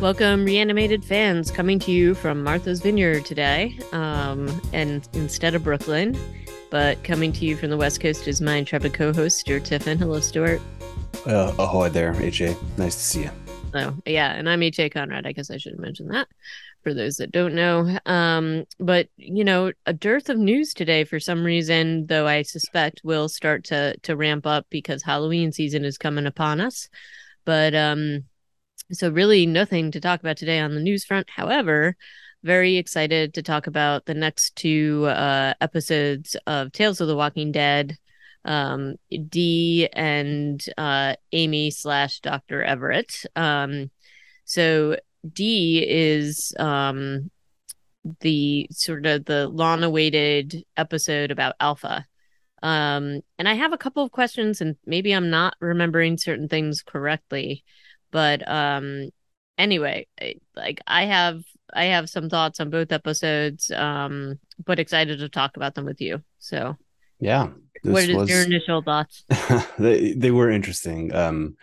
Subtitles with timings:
[0.00, 6.16] Welcome, reanimated fans, coming to you from Martha's Vineyard today, um, and instead of Brooklyn,
[6.70, 9.98] but coming to you from the West Coast is my intrepid co-host Stuart Tiffin.
[9.98, 10.62] Hello, Stuart.
[11.26, 12.56] Uh, ahoy there, AJ.
[12.78, 13.30] Nice to see you.
[13.74, 15.26] Oh, yeah, and I'm AJ Conrad.
[15.26, 16.28] I guess I should have mentioned that
[16.84, 17.98] for those that don't know.
[18.06, 23.00] Um, but you know, a dearth of news today for some reason, though I suspect
[23.02, 26.88] will start to to ramp up because Halloween season is coming upon us.
[27.44, 28.26] But um,
[28.92, 31.28] so really nothing to talk about today on the news front.
[31.30, 31.96] However,
[32.42, 37.52] very excited to talk about the next two uh, episodes of Tales of the Walking
[37.52, 37.96] Dead.
[38.44, 38.94] Um,
[39.28, 42.62] Dee and uh, Amy slash Dr.
[42.62, 43.26] Everett.
[43.36, 43.90] Um,
[44.44, 44.96] so
[45.30, 47.30] D is um,
[48.20, 52.06] the sort of the long awaited episode about Alpha.
[52.62, 56.82] Um, and I have a couple of questions, and maybe I'm not remembering certain things
[56.82, 57.64] correctly,
[58.10, 59.10] but um,
[59.56, 60.06] anyway,
[60.56, 61.42] like I have
[61.74, 66.00] I have some thoughts on both episodes, um, but excited to talk about them with
[66.00, 66.22] you.
[66.38, 66.76] So,
[67.20, 67.48] yeah,
[67.82, 68.30] what is was...
[68.30, 69.24] your initial thoughts?
[69.78, 71.14] they they were interesting.
[71.14, 71.56] Um,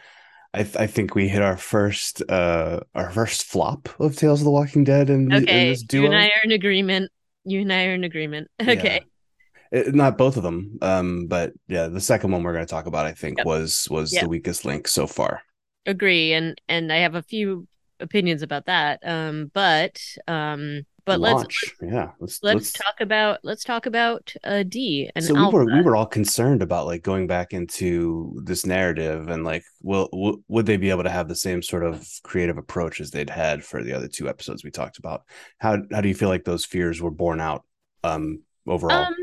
[0.53, 4.45] I, th- I think we hit our first uh our first flop of Tales of
[4.45, 5.69] the Walking Dead and okay.
[5.69, 6.03] this duo.
[6.03, 7.11] You and I are in agreement.
[7.43, 8.49] You and I are in agreement.
[8.61, 9.01] Okay.
[9.01, 9.79] Yeah.
[9.79, 12.85] It, not both of them, um, but yeah, the second one we're going to talk
[12.85, 13.47] about, I think, yep.
[13.47, 14.21] was was yep.
[14.21, 15.41] the weakest link so far.
[15.85, 17.67] Agree, and and I have a few
[17.99, 18.99] opinions about that.
[19.03, 21.75] Um, but um, but Launch.
[21.81, 25.57] let's yeah let's, let's, let's talk about let's talk about uh Dee and so Alpha.
[25.57, 29.63] we were we were all concerned about like going back into this narrative and like
[29.81, 33.11] will w- would they be able to have the same sort of creative approach as
[33.11, 35.23] they'd had for the other two episodes we talked about
[35.59, 37.63] how how do you feel like those fears were borne out
[38.03, 39.15] um overall um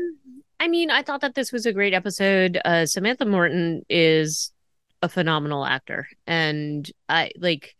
[0.59, 4.51] i mean i thought that this was a great episode uh samantha morton is
[5.03, 6.07] a phenomenal actor.
[6.25, 7.75] And i like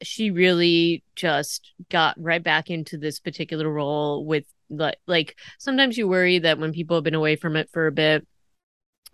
[0.00, 6.06] she really just got right back into this particular role with like like sometimes you
[6.06, 8.24] worry that when people have been away from it for a bit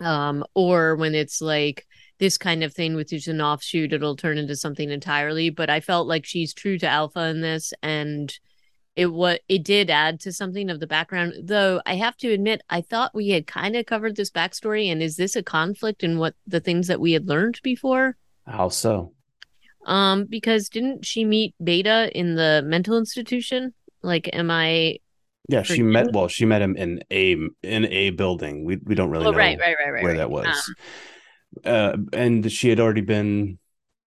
[0.01, 1.87] um or when it's like
[2.19, 5.49] this kind of thing with just an offshoot it'll turn into something entirely.
[5.49, 8.33] But i felt like she's true to alpha in this and
[8.97, 12.63] it what it did add to something of the background though i have to admit
[12.71, 16.19] i thought we had kind of covered this backstory and is this a conflict in
[16.19, 18.17] what the things that we had learned before
[18.47, 19.13] how so
[19.87, 23.75] um, because didn't she meet Beta in the mental institution?
[24.03, 24.99] Like, am I?
[25.49, 26.13] Yeah, she met.
[26.13, 28.65] Well, she met him in a in a building.
[28.65, 30.19] We we don't really oh, know right, right, right, right, where right.
[30.19, 30.73] that was.
[31.65, 33.59] Um, uh, and she had already been.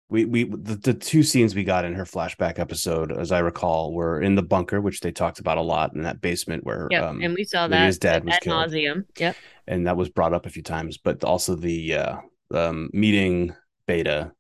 [0.09, 3.93] We we the, the two scenes we got in her flashback episode, as I recall,
[3.93, 7.03] were in the bunker, which they talked about a lot in that basement where yep,
[7.03, 8.71] um, and we saw that his dad was killed.
[8.71, 9.05] Nauseum.
[9.19, 12.17] Yep, and that was brought up a few times, but also the uh,
[12.53, 13.55] um, meeting
[13.87, 14.33] Beta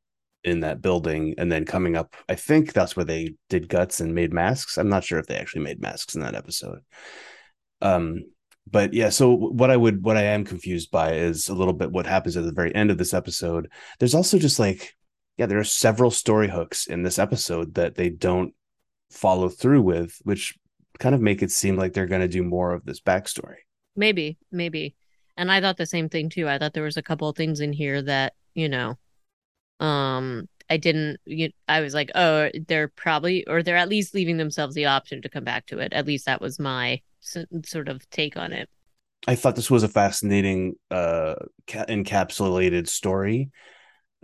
[0.44, 4.14] in that building and then coming up i think that's where they did guts and
[4.14, 6.80] made masks i'm not sure if they actually made masks in that episode
[7.80, 8.22] um
[8.70, 11.90] but yeah so what i would what i am confused by is a little bit
[11.90, 14.94] what happens at the very end of this episode there's also just like
[15.36, 18.54] yeah there are several story hooks in this episode that they don't
[19.10, 20.54] follow through with which
[20.98, 23.56] kind of make it seem like they're going to do more of this backstory.
[23.96, 24.94] Maybe maybe.
[25.36, 26.48] And i thought the same thing too.
[26.48, 28.96] I thought there was a couple of things in here that you know
[29.80, 34.36] um i didn't you, i was like oh they're probably or they're at least leaving
[34.36, 35.92] themselves the option to come back to it.
[35.92, 38.68] At least that was my sort of take on it.
[39.26, 41.34] I thought this was a fascinating uh
[41.68, 43.50] encapsulated story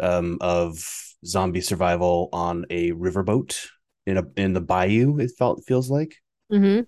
[0.01, 0.79] um of
[1.25, 3.67] zombie survival on a riverboat
[4.07, 6.17] in a in the bayou it felt feels like
[6.53, 6.81] mm-hmm.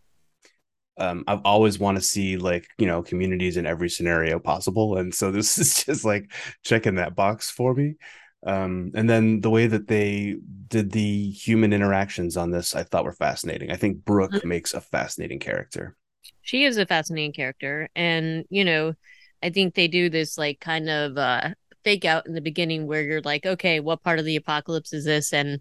[1.02, 5.14] um, I've always want to see like you know communities in every scenario possible, and
[5.14, 6.32] so this is just like
[6.64, 7.96] checking that box for me.
[8.44, 10.36] Um, and then the way that they
[10.68, 13.70] did the human interactions on this, I thought were fascinating.
[13.70, 14.48] I think Brooke mm-hmm.
[14.48, 15.96] makes a fascinating character.
[16.40, 18.94] She is a fascinating character, and you know,
[19.42, 21.50] I think they do this like kind of uh,
[21.84, 25.04] fake out in the beginning where you're like, okay, what part of the apocalypse is
[25.04, 25.32] this?
[25.32, 25.60] And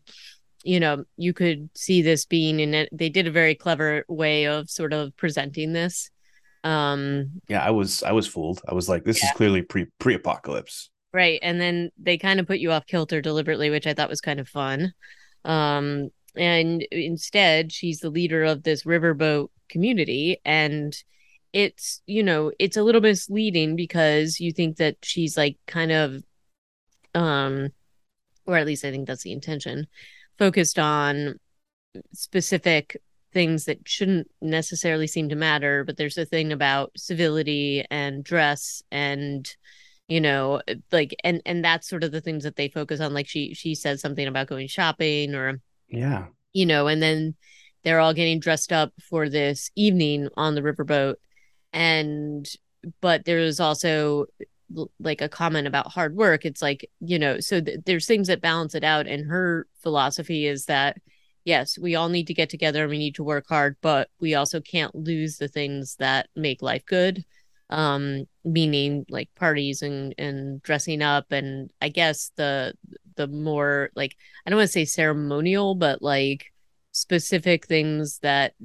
[0.63, 2.89] you know, you could see this being in it.
[2.91, 6.09] They did a very clever way of sort of presenting this.
[6.63, 8.61] Um, yeah, I was I was fooled.
[8.67, 9.29] I was like, this yeah.
[9.29, 10.89] is clearly pre pre apocalypse.
[11.13, 11.39] Right.
[11.41, 14.39] And then they kind of put you off kilter deliberately, which I thought was kind
[14.39, 14.93] of fun.
[15.43, 20.39] Um, and instead, she's the leader of this riverboat community.
[20.45, 20.95] And
[21.53, 26.23] it's, you know, it's a little misleading because you think that she's like kind of,
[27.13, 27.69] um,
[28.45, 29.87] or at least I think that's the intention,
[30.37, 31.35] focused on
[32.13, 32.97] specific
[33.33, 35.83] things that shouldn't necessarily seem to matter.
[35.83, 39.49] But there's a thing about civility and dress and,
[40.07, 40.61] you know
[40.91, 43.73] like and and that's sort of the things that they focus on like she she
[43.73, 47.35] says something about going shopping or yeah you know, and then
[47.83, 51.15] they're all getting dressed up for this evening on the riverboat.
[51.73, 52.47] And,
[52.99, 54.25] but there's also
[54.99, 56.45] like a comment about hard work.
[56.45, 59.07] It's like, you know, so th- there's things that balance it out.
[59.07, 60.97] And her philosophy is that,
[61.43, 64.35] yes, we all need to get together and we need to work hard, but we
[64.35, 67.25] also can't lose the things that make life good.
[67.69, 72.73] Um, meaning like parties and and dressing up and I guess the
[73.15, 76.51] the more like I don't want to say ceremonial, but like
[76.91, 78.55] specific things that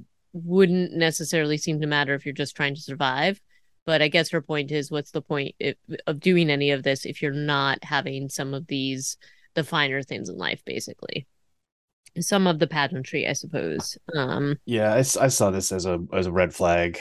[0.44, 3.40] wouldn't necessarily seem to matter if you're just trying to survive.
[3.86, 7.06] But I guess her point is what's the point if, of doing any of this
[7.06, 9.16] if you're not having some of these,
[9.54, 11.26] the finer things in life, basically?
[12.18, 13.96] Some of the pageantry, I suppose.
[14.14, 16.98] Um, yeah, I, I saw this as a as a red flag.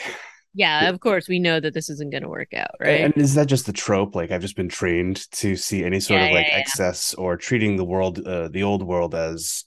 [0.54, 3.02] Yeah, of course, we know that this isn't going to work out, right?
[3.02, 4.16] And is that just the trope?
[4.16, 7.24] Like I've just been trained to see any sort yeah, of like yeah, excess yeah.
[7.24, 9.66] or treating the world, uh, the old world, as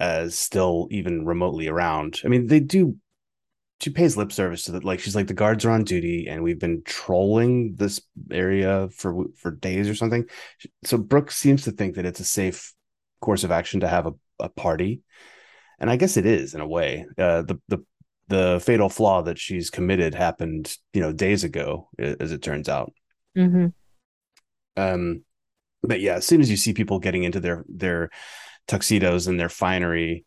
[0.00, 2.20] as still even remotely around.
[2.24, 2.96] I mean, they do.
[3.80, 4.84] She pays lip service to that.
[4.84, 8.00] Like she's like the guards are on duty, and we've been trolling this
[8.30, 10.24] area for for days or something.
[10.84, 12.72] So Brooke seems to think that it's a safe
[13.20, 15.00] course of action to have a, a party,
[15.80, 17.06] and I guess it is in a way.
[17.18, 17.84] Uh, the the
[18.28, 22.92] the fatal flaw that she's committed happened, you know, days ago, as it turns out.
[23.36, 23.66] Mm-hmm.
[24.76, 25.24] Um,
[25.82, 28.10] but yeah, as soon as you see people getting into their their
[28.66, 30.24] tuxedos and their finery,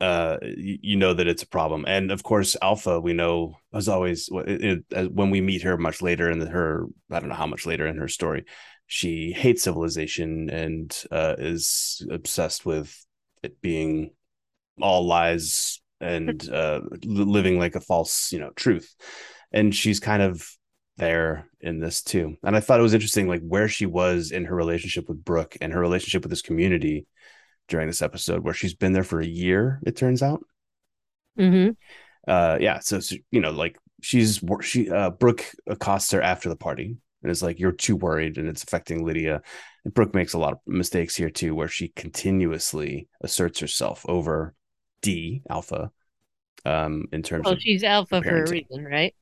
[0.00, 1.84] uh, you, you, know that it's a problem.
[1.86, 6.00] And of course, Alpha, we know as always it, it, when we meet her much
[6.00, 8.46] later in the, her, I don't know how much later in her story,
[8.86, 13.04] she hates civilization and uh, is obsessed with
[13.42, 14.10] it being
[14.80, 18.94] all lies and uh, living like a false, you know, truth.
[19.52, 20.46] And she's kind of
[21.00, 22.36] there in this too.
[22.44, 25.56] And I thought it was interesting, like where she was in her relationship with Brooke
[25.60, 27.06] and her relationship with this community
[27.68, 29.80] during this episode, where she's been there for a year.
[29.84, 30.44] It turns out.
[31.38, 31.70] Mm-hmm.
[32.30, 32.78] Uh, yeah.
[32.80, 37.30] So, so, you know, like she's she uh, Brooke accosts her after the party and
[37.30, 39.42] is like, "You're too worried, and it's affecting Lydia."
[39.84, 44.54] And Brooke makes a lot of mistakes here too, where she continuously asserts herself over
[45.02, 45.90] D Alpha.
[46.66, 49.14] Um, in terms well, of she's Alpha for a reason, right?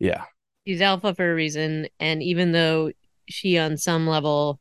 [0.00, 0.24] Yeah.
[0.66, 1.86] She's alpha for a reason.
[2.00, 2.90] And even though
[3.28, 4.58] she, on some level,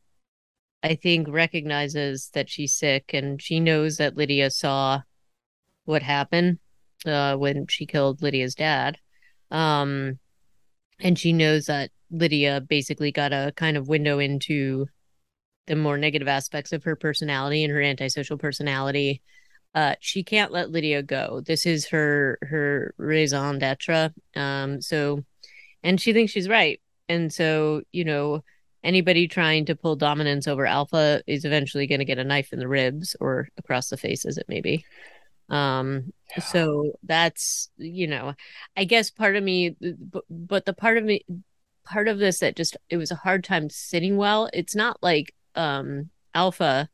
[0.84, 5.02] I think recognizes that she's sick and she knows that Lydia saw
[5.86, 6.60] what happened
[7.06, 8.98] uh, when she killed Lydia's dad.
[9.52, 10.20] Um,
[11.00, 14.88] and she knows that Lydia basically got a kind of window into
[15.68, 19.22] the more negative aspects of her personality and her antisocial personality.
[19.76, 21.42] Uh, she can't let Lydia go.
[21.46, 24.12] This is her her raison d'être.
[24.36, 25.24] Um, so
[25.84, 26.80] and she thinks she's right.
[27.08, 28.44] And so, you know,
[28.84, 32.60] anybody trying to pull dominance over Alpha is eventually going to get a knife in
[32.60, 34.86] the ribs or across the face, as it may be.
[35.50, 36.44] Um, yeah.
[36.44, 38.36] so that's, you know,
[38.78, 41.26] I guess part of me, but, but the part of me,
[41.86, 44.50] part of this that just, it was a hard time sitting well.
[44.54, 46.88] It's not like, um, Alpha,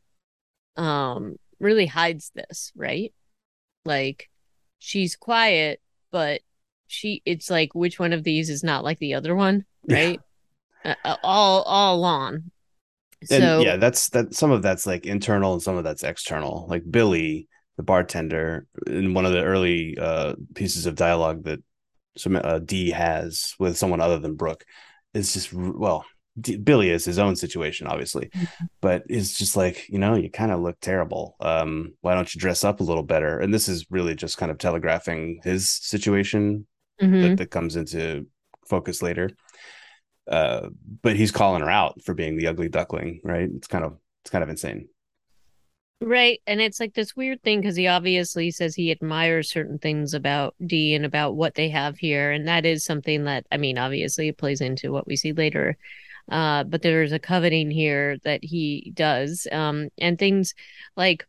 [0.77, 3.13] um, really hides this, right?
[3.84, 4.30] Like
[4.80, 6.42] she's quiet, but
[6.88, 10.20] she it's like which one of these is not like the other one right?
[10.84, 10.96] Yeah.
[11.04, 12.51] uh, all all along
[13.24, 16.68] so yeah that's that some of that's like internal and some of that's external.
[16.70, 21.60] Like billy the bartender in one of the early uh pieces of dialogue that
[22.18, 24.63] some uh, d has with someone other than brooke
[25.13, 26.06] is just well
[26.39, 28.65] D- billy is his own situation obviously mm-hmm.
[28.82, 31.36] but it's just like you know you kind of look terrible.
[31.39, 33.39] Um why don't you dress up a little better?
[33.39, 36.68] And this is really just kind of telegraphing his situation
[37.02, 37.22] mm-hmm.
[37.22, 38.28] that, that comes into
[38.68, 39.30] focus later.
[40.30, 40.70] Uh,
[41.02, 43.50] but he's calling her out for being the ugly duckling, right?
[43.56, 44.88] It's kind of it's kind of insane.
[46.02, 46.42] Right.
[46.46, 50.54] And it's like this weird thing because he obviously says he admires certain things about
[50.66, 52.32] D and about what they have here.
[52.32, 55.78] And that is something that, I mean, obviously it plays into what we see later.
[56.30, 59.48] Uh, but there's a coveting here that he does.
[59.52, 60.54] Um, and things
[60.98, 61.25] like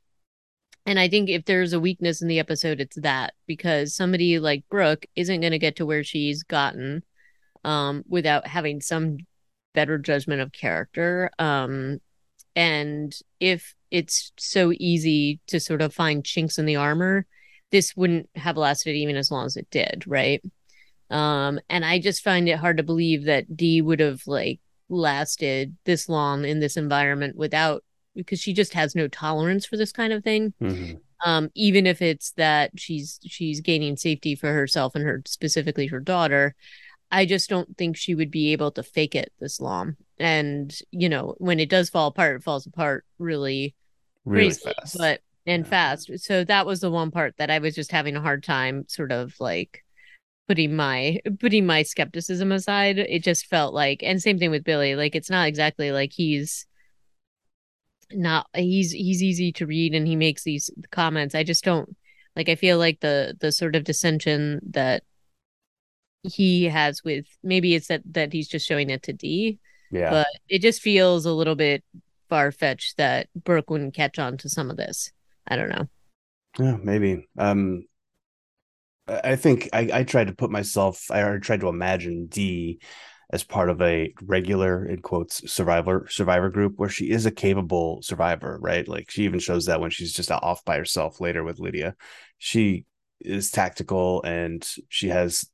[0.86, 4.64] and I think if there's a weakness in the episode, it's that because somebody like
[4.70, 7.02] Brooke isn't going to get to where she's gotten
[7.64, 9.18] um, without having some
[9.74, 11.30] better judgment of character.
[11.40, 12.00] Um,
[12.54, 17.26] and if it's so easy to sort of find chinks in the armor,
[17.72, 20.42] this wouldn't have lasted even as long as it did, right?
[21.10, 25.76] Um, and I just find it hard to believe that D would have like lasted
[25.84, 27.82] this long in this environment without
[28.16, 30.54] because she just has no tolerance for this kind of thing.
[30.60, 30.94] Mm-hmm.
[31.24, 36.00] Um, even if it's that she's she's gaining safety for herself and her specifically her
[36.00, 36.54] daughter,
[37.10, 39.96] I just don't think she would be able to fake it this long.
[40.18, 43.74] And you know, when it does fall apart, it falls apart really
[44.24, 44.98] really crazy, fast.
[44.98, 45.70] but and Yeah.
[45.70, 46.10] fast.
[46.18, 49.12] So that was the one part that I was just having a hard time sort
[49.12, 49.82] of like
[50.48, 52.98] putting my putting my skepticism aside.
[52.98, 54.94] It just felt like and same thing with Billy.
[54.96, 56.66] Like it's not exactly like he's
[58.12, 61.34] not he's he's easy to read and he makes these comments.
[61.34, 61.96] I just don't
[62.34, 65.02] like I feel like the the sort of dissension that
[66.22, 69.58] he has with maybe it's that that he's just showing it to D,
[69.90, 70.10] yeah.
[70.10, 71.84] but it just feels a little bit
[72.28, 75.12] far fetched that Brooke wouldn't catch on to some of this.
[75.46, 75.88] I don't know.
[76.58, 77.28] Yeah, maybe.
[77.38, 77.84] Um,
[79.08, 82.80] I think I, I tried to put myself, I tried to imagine Dee
[83.30, 88.00] as part of a regular, in quotes, survivor survivor group where she is a capable
[88.02, 88.86] survivor, right?
[88.86, 91.96] Like she even shows that when she's just off by herself later with Lydia.
[92.38, 92.84] She
[93.20, 95.46] is tactical and she has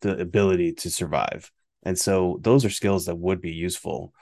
[0.00, 1.50] the ability to survive.
[1.82, 4.12] And so those are skills that would be useful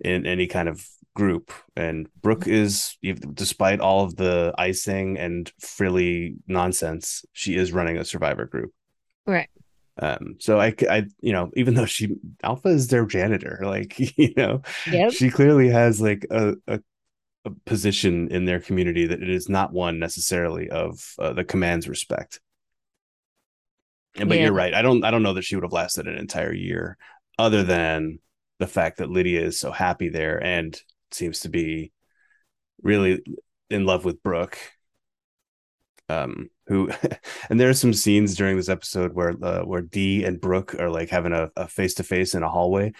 [0.00, 1.52] in any kind of group.
[1.76, 2.52] And Brooke mm-hmm.
[2.52, 2.96] is,
[3.34, 8.72] despite all of the icing and frilly nonsense, she is running a survivor group.
[9.26, 9.48] Right.
[9.98, 14.34] Um, so I, I, you know, even though she Alpha is their janitor, like you
[14.36, 15.16] know, Yep.
[15.16, 16.80] she clearly has like a, a,
[17.46, 21.88] a position in their community that it is not one necessarily of uh, the command's
[21.88, 22.40] respect.
[24.18, 24.40] And but Yeah.
[24.40, 24.74] you're right.
[24.74, 26.96] I don't I don't know that she would have lasted an entire year,
[27.38, 28.18] other than
[28.58, 31.92] the fact that Lydia is so happy there and seems to be
[32.82, 33.22] really
[33.70, 34.58] in love with Brooke.
[36.08, 36.90] Um, who
[37.50, 40.90] and there are some scenes during this episode where uh, where Dee and Brooke are
[40.90, 42.92] like having a face to face in a hallway,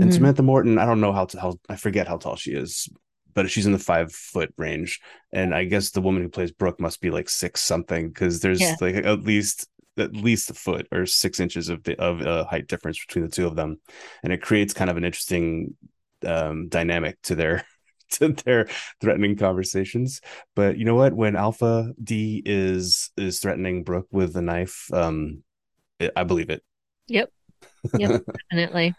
[0.00, 0.14] and Mhm.
[0.14, 2.88] Samantha Morton, I don't know how to how I forget how tall she is,
[3.34, 5.00] but she's in the five foot range,
[5.32, 8.60] and I guess the woman who plays Brooke must be like six something because there's
[8.60, 8.76] Yeah.
[8.80, 9.68] like at least
[9.98, 13.30] at least a foot or six inches of the of uh, height difference between the
[13.30, 13.80] two of them,
[14.22, 15.76] and it creates kind of an interesting
[16.24, 17.64] um, dynamic to their
[18.12, 18.68] to their
[19.00, 20.20] threatening conversations.
[20.54, 21.14] But you know what?
[21.14, 25.42] When Alpha D is is threatening Brooke with a knife, um,
[25.98, 26.62] it, I believe it.
[27.08, 27.30] Yep.
[27.98, 28.22] Yep.
[28.50, 28.94] Definitely.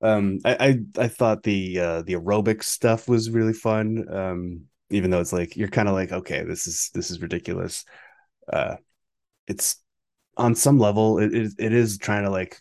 [0.00, 0.56] Um, I,
[0.98, 4.06] I I thought the uh, the aerobic stuff was really fun.
[4.12, 7.84] Um, even though it's like you're kind of like, okay, this is this is ridiculous.
[8.52, 8.76] Uh,
[9.46, 9.76] it's
[10.36, 12.60] on some level, it is it is trying to like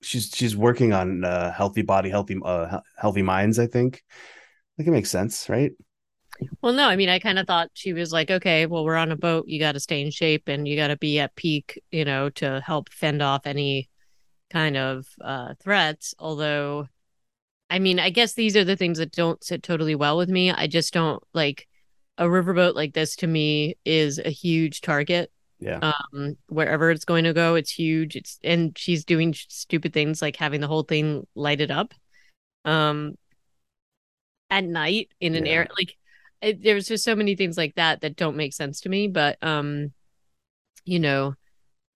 [0.00, 3.58] she's she's working on uh, healthy body, healthy uh, healthy minds.
[3.58, 4.02] I think
[4.78, 5.72] like it makes sense, right?
[6.62, 9.10] Well, no, I mean, I kind of thought she was like, okay, well, we're on
[9.10, 9.48] a boat.
[9.48, 12.30] You got to stay in shape and you got to be at peak, you know,
[12.30, 13.88] to help fend off any
[14.50, 16.14] kind of uh, threats.
[16.18, 16.88] Although,
[17.70, 20.50] I mean, I guess these are the things that don't sit totally well with me.
[20.50, 21.66] I just don't like
[22.18, 25.32] a riverboat like this to me is a huge target.
[25.60, 28.16] Yeah, Um, wherever it's going to go, it's huge.
[28.16, 31.94] It's and she's doing stupid things like having the whole thing lighted up.
[32.64, 33.14] Um,
[34.50, 35.52] at night in an Yeah.
[35.52, 35.96] air like
[36.40, 39.36] it, there's just so many things like that that don't make sense to me but
[39.42, 39.92] um
[40.84, 41.34] you know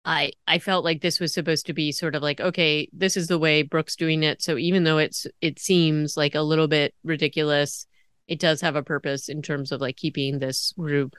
[0.04, 3.28] i i felt like this was supposed to be sort of like okay this is
[3.28, 6.94] the way brooks doing it so even though it's it seems like a little bit
[7.04, 7.86] ridiculous
[8.28, 11.14] it does have a purpose in terms of like keeping this group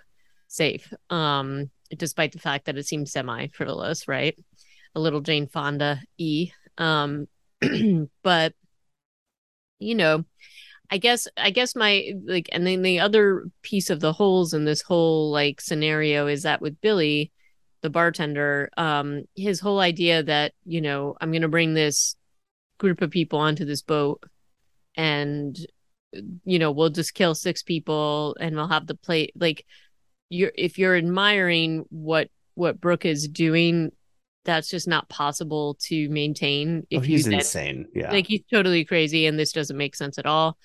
[0.48, 4.38] safe um despite the fact that it seems semi frivolous right
[4.96, 7.28] a little jane fonda e um
[8.24, 8.54] but
[9.80, 10.24] you know
[10.94, 14.64] I guess I guess my like and then the other piece of the holes in
[14.64, 17.32] this whole like scenario is that with Billy,
[17.82, 22.16] the bartender, um, his whole idea that, you know, I'm gonna bring this
[22.78, 24.22] group of people onto this boat
[24.96, 25.58] and
[26.46, 29.66] you know, we'll just kill six people and we'll have the plate like
[30.30, 33.92] you're if you're admiring what what Brooke is doing,
[34.46, 37.88] that's just not possible to maintain oh, if you he's then insane.
[37.94, 40.58] Yeah, like he's totally crazy and this doesn't make sense at all.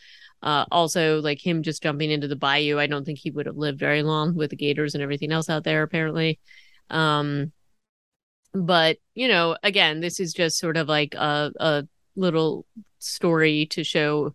[0.43, 3.57] Uh also like him just jumping into the bayou i don't think he would have
[3.57, 6.39] lived very long with the gators and everything else out there apparently.
[6.91, 7.53] Um
[8.55, 12.67] but you know again this is just sort of like a, a little
[12.99, 14.35] story to show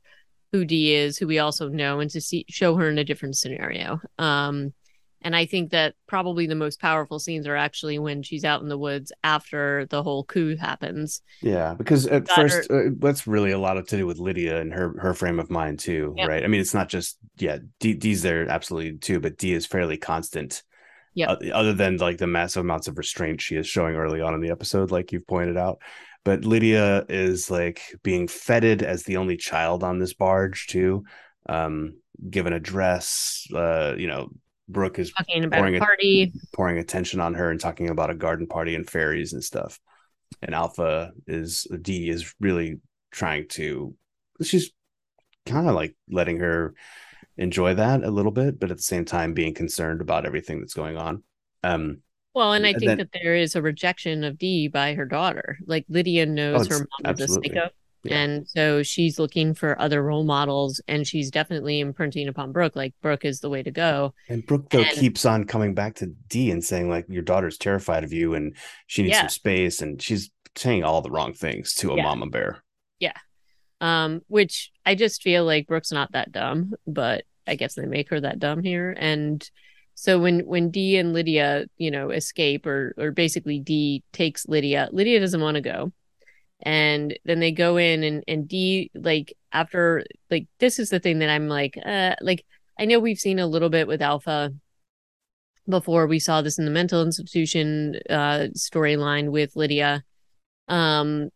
[0.51, 3.37] who Dee is who we also know and to see show her in a different
[3.37, 4.01] scenario.
[4.19, 4.73] Um
[5.23, 8.69] and i think that probably the most powerful scenes are actually when she's out in
[8.69, 13.51] the woods after the whole coup happens Yeah, because at Got first uh, that's really
[13.51, 16.29] a lot of to do with Lydia and her her frame of mind too, Yep.
[16.29, 16.43] right?
[16.43, 19.97] I mean, it's not just yeah, D, D's there absolutely too, but D is fairly
[19.97, 20.63] constant.
[21.15, 21.31] Yeah.
[21.31, 24.41] Uh, other than like the massive amounts of restraint she is showing early on in
[24.41, 25.79] the episode, like you've pointed out.
[26.23, 31.03] But Lydia is like being feted as the only child on this barge too,
[31.47, 31.95] um,
[32.29, 33.45] given a dress.
[33.53, 34.29] Uh, you know,
[34.69, 38.09] Brooke is talking about Pouring a it- party pouring attention on her and talking about
[38.09, 39.79] a garden party and fairies and stuff.
[40.41, 42.79] And Alpha is D is really
[43.11, 43.95] trying to
[44.41, 44.71] she's
[45.45, 46.73] kind of like letting her
[47.37, 50.73] enjoy that a little bit, but at the same time being concerned about everything that's
[50.73, 51.23] going on.
[51.63, 52.01] Um,
[52.33, 55.57] well, and I think that, that there is a rejection of D by her daughter.
[55.65, 57.69] Like Lydia knows oh, her mom is a psycho.
[58.03, 58.17] Yeah.
[58.17, 62.93] And so she's looking for other role models and she's definitely imprinting upon Brooke, like
[63.01, 64.13] Brooke is the way to go.
[64.27, 67.57] And Brooke though and, keeps on coming back to D and saying, like, your daughter's
[67.57, 68.55] terrified of you and
[68.87, 69.21] she needs yeah.
[69.21, 69.81] some space.
[69.81, 72.03] And she's saying all the wrong things to a yeah.
[72.03, 72.63] mama bear.
[72.99, 73.17] Yeah.
[73.79, 78.09] Um, which I just feel like Brooke's not that dumb, but I guess they make
[78.09, 78.95] her that dumb here.
[78.97, 79.49] And
[79.95, 84.89] so when when Dee and Lydia, you know, escape or or basically Dee takes Lydia,
[84.91, 85.91] Lydia doesn't want to go.
[86.63, 91.19] And then they go in and and Dee like after like this is the thing
[91.19, 92.45] that I'm like uh like
[92.79, 94.53] I know we've seen a little bit with Alpha
[95.67, 96.07] before.
[96.07, 100.03] We saw this in the mental institution uh storyline with Lydia.
[100.69, 101.29] Um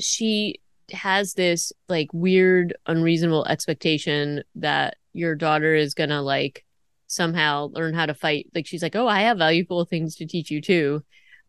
[0.00, 0.60] she
[0.92, 6.64] has this like weird unreasonable expectation that your daughter is to like
[7.06, 8.48] somehow learn how to fight.
[8.54, 11.04] Like she's like oh i have valuable things to teach you too.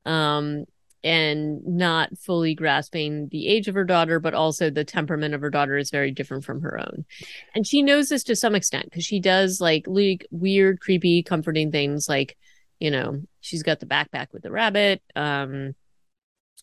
[0.05, 0.65] Um
[1.06, 5.50] and not fully grasping the age of her daughter but also the temperament of her
[5.50, 7.06] daughter is very different from her own.
[7.54, 11.72] And she knows this to some extent because she does like like weird creepy comforting
[11.72, 12.36] things like
[12.80, 15.74] you know she's got the backpack with the rabbit um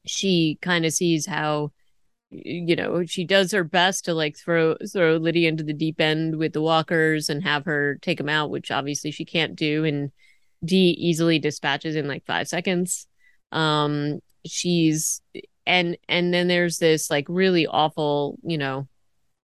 [0.04, 1.70] she kind of sees how
[2.30, 6.36] you know she does her best to like throw throw Lydia into the deep end
[6.36, 10.10] with the walkers and have her take them out which obviously she can't do and
[10.64, 13.06] D easily dispatches in like 5 seconds.
[13.50, 15.20] Um she's
[15.66, 18.88] and and then there's this like really awful you know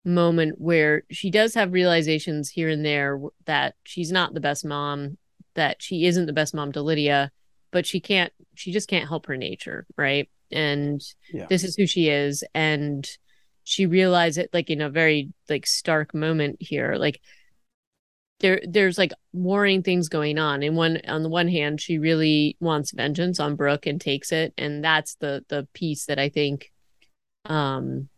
[0.03, 5.17] moment where she does have realizations here and there that she's not the best mom
[5.55, 7.31] that she isn't the best mom to Lydia
[7.71, 11.01] but she can't she just can't help her nature right and
[11.33, 11.47] yeah.
[11.49, 13.09] this is who she is and
[13.63, 17.19] she realized it like in a very like stark moment here like
[18.39, 20.63] there there's like warring things going on.
[20.63, 24.53] And one on the one hand she really wants vengeance on brooke and takes it.
[24.57, 26.71] And that's the the piece that i think
[27.45, 28.09] um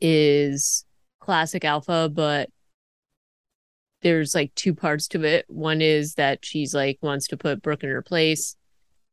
[0.00, 0.84] is
[1.20, 2.10] classic alpha.
[2.12, 2.50] But
[4.02, 5.46] there's like two parts to it.
[5.48, 8.56] One is that she's like wants to put brooke in her place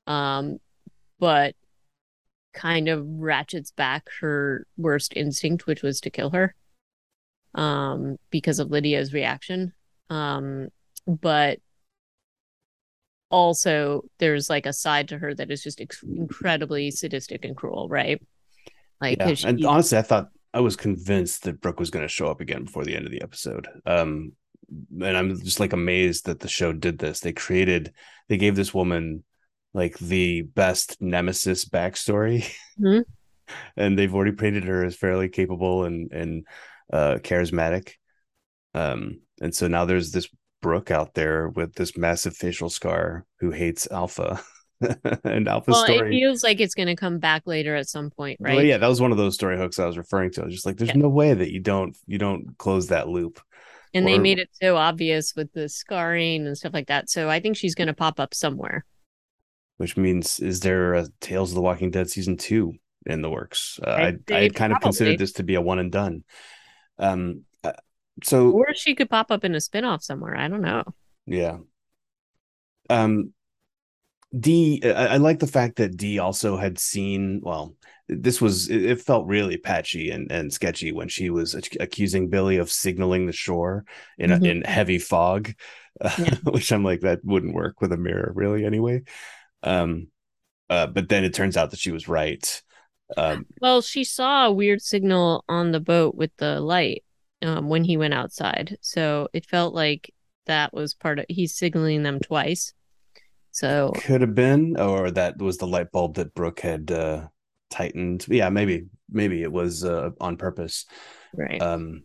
[0.06, 0.58] um
[1.20, 1.56] but
[2.54, 6.56] kind of ratchets back her worst instinct, which was to kill her
[7.56, 9.74] um, because of Lydia's reaction.
[10.10, 10.70] Um,
[11.08, 11.60] but
[13.30, 17.90] also, there's like a side to her that is just ex- incredibly sadistic and cruel,
[17.90, 18.22] right?
[19.02, 19.34] Like, yeah.
[19.34, 22.42] she, and honestly, I thought I was convinced that Brooke was going to show up
[22.42, 23.68] again before the end of the episode.
[23.86, 24.34] Um,
[24.70, 27.20] and I'm just like amazed that the show did this.
[27.20, 27.94] They created,
[28.30, 29.24] they gave this woman
[29.74, 32.48] like the best nemesis backstory
[32.80, 33.02] mm-hmm.
[33.78, 36.48] and they've already painted her as fairly capable and and
[36.92, 37.94] uh charismatic
[38.74, 40.28] um and so now there's this
[40.62, 44.42] brooke out there with this massive facial scar who hates alpha
[45.24, 46.08] and alpha well, story.
[46.08, 48.78] it feels like it's going to come back later at some point right well, yeah
[48.78, 50.78] that was one of those story hooks i was referring to I was just like
[50.78, 50.98] there's yeah.
[50.98, 53.40] no way that you don't you don't close that loop
[53.94, 54.10] and or...
[54.10, 57.58] they made it so obvious with the scarring and stuff like that so i think
[57.58, 58.86] she's going to pop up somewhere
[59.78, 62.76] which means is there a Tales of the Walking Dead season two
[63.06, 63.80] in the works?
[63.86, 66.24] Uh, I I, I kind of considered this to be a one and done.
[66.98, 67.44] Um,
[68.22, 70.36] so or she could pop up in a spinoff somewhere.
[70.36, 70.84] I don't know.
[71.26, 71.58] Yeah.
[72.90, 73.34] Um,
[74.38, 77.42] Dee, I, I like the fact that D also had seen.
[77.44, 77.76] Well,
[78.08, 82.72] this was it, felt really patchy and, and sketchy when she was accusing Billy of
[82.72, 83.86] signaling the shore
[84.18, 84.44] in mm-hmm.
[84.44, 85.54] a, in heavy fog,
[86.02, 86.36] yeah.
[86.44, 89.04] which I'm like that wouldn't work with a mirror really anyway.
[89.62, 90.08] Um,
[90.70, 92.62] uh, but then it turns out that she was right.
[93.16, 97.04] Um, well, she saw a weird signal on the boat with the light
[97.44, 98.78] um, when he went outside.
[98.82, 100.14] So it felt like
[100.46, 102.74] that was part of he's signaling them twice.
[103.52, 107.28] So could have been, or that was the light bulb that Brooke had uh,
[107.70, 108.26] tightened.
[108.28, 110.86] Yeah, maybe, maybe it was uh, on purpose.
[111.36, 111.62] Right.
[111.62, 112.04] Um,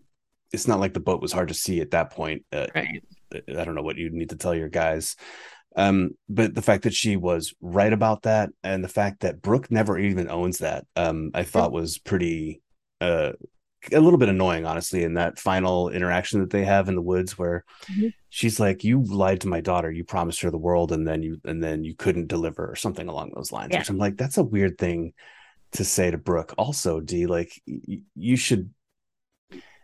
[0.53, 2.45] it's not like the boat was hard to see at that point.
[2.53, 3.03] Uh, right.
[3.33, 5.17] I don't know what you need to tell your guys.
[5.77, 9.71] Um, but the fact that she was right about that and the fact that Brooke
[9.71, 12.61] never even owns that, um, I thought was pretty
[13.01, 13.33] uh
[13.93, 17.39] a little bit annoying, honestly, in that final interaction that they have in the woods
[17.39, 18.09] where mm-hmm.
[18.29, 21.41] she's like, You lied to my daughter, you promised her the world, and then you
[21.45, 23.71] and then you couldn't deliver or something along those lines.
[23.73, 23.81] Yeah.
[23.81, 25.13] Which I'm like, that's a weird thing
[25.73, 26.55] to say to Brooke.
[26.59, 28.71] Also, Dee, like y- you should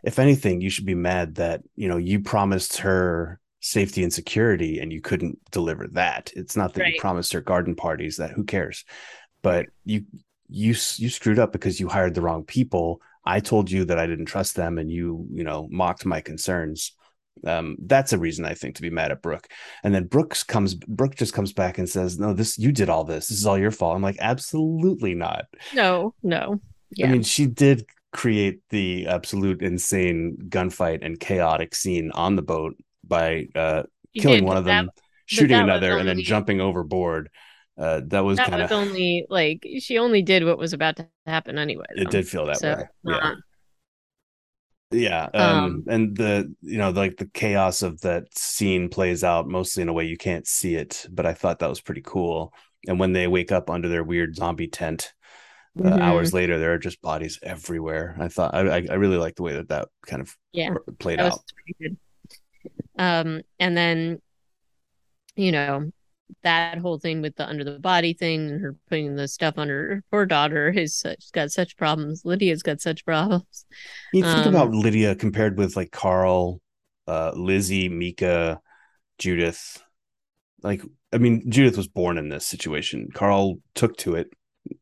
[0.03, 4.79] if anything, you should be mad that you know you promised her safety and security
[4.79, 6.93] and you couldn't deliver that it's not that right.
[6.93, 8.85] you promised her garden parties that who cares
[9.41, 10.05] but you
[10.47, 14.05] you you screwed up because you hired the wrong people i told you that i
[14.07, 16.95] didn't trust them and you you know mocked my concerns
[17.45, 19.47] Um, that's a reason I think to be mad at Brooke.
[19.83, 23.03] And then Brooks comes, Brooke just comes back and says, "No, this you did all
[23.03, 23.27] this.
[23.27, 25.45] This is all your fault." I'm like, absolutely not.
[25.71, 26.61] No, no.
[26.95, 27.07] Yeah.
[27.07, 32.75] I mean, she did create the absolute insane gunfight and chaotic scene on the boat
[33.03, 33.83] by uh,
[34.17, 34.93] killing one of them, that,
[35.25, 37.29] shooting another, and then jumping overboard.
[37.77, 41.57] Uh, that was kind of only like she only did what was about to happen
[41.57, 41.85] anyway.
[41.95, 42.03] Though.
[42.03, 42.83] It did feel that so, way.
[43.03, 43.33] Yeah.
[44.91, 49.47] Yeah, um, um, and the you know like the chaos of that scene plays out
[49.47, 52.53] mostly in a way you can't see it, but I thought that was pretty cool.
[52.87, 55.11] And when they wake up under their weird zombie tent,
[55.77, 56.01] uh, mm-hmm.
[56.01, 58.15] hours later there are just bodies everywhere.
[58.19, 61.39] I thought I I really like the way that that kind of yeah played out.
[62.97, 64.21] Um, and then
[65.35, 65.91] you know
[66.43, 69.95] that whole thing with the under the body thing and her putting the stuff under
[69.95, 72.23] her poor daughter has such got such problems.
[72.25, 73.65] Lydia's got such problems.
[74.13, 76.61] You think um, about Lydia compared with like Carl,
[77.07, 78.59] uh, Lizzie, Mika,
[79.17, 79.81] Judith.
[80.63, 80.81] Like,
[81.13, 83.09] I mean, Judith was born in this situation.
[83.13, 84.31] Carl took to it.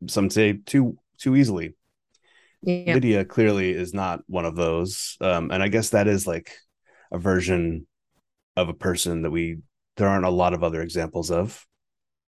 [0.08, 1.76] Some say too too easily.
[2.62, 2.94] Yeah.
[2.94, 5.18] Lydia clearly is not one of those.
[5.20, 6.56] Um, and I guess that is like
[7.12, 7.86] a version
[8.56, 9.58] of a person that we
[9.98, 11.66] there aren't a lot of other examples of.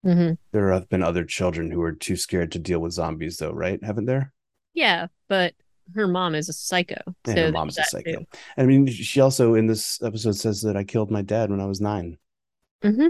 [0.06, 0.34] Mm-hmm.
[0.51, 3.84] There have been other children who are too scared to deal with zombies, though, right?
[3.84, 4.32] Haven't there?
[4.73, 5.56] Yeah, but
[5.93, 7.01] her mom is a psycho.
[7.25, 8.19] And so her mom's a psycho.
[8.19, 8.25] Too.
[8.58, 11.65] I mean, she also in this episode says that I killed my dad when I
[11.65, 12.17] was 9
[12.84, 13.08] mm-hmm.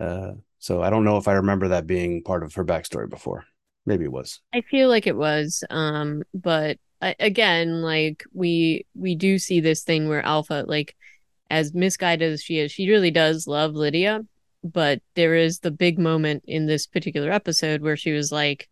[0.00, 3.44] Uh, so I don't know if I remember that being part of her backstory before.
[3.84, 4.40] Maybe it was.
[4.54, 5.64] I feel like it was.
[5.70, 10.96] Um, but I, again, like we we do see this thing where Alpha, like
[11.52, 14.22] as misguided as she is, she really does love Lydia.
[14.64, 18.70] But there is the big moment in this particular episode where she was like,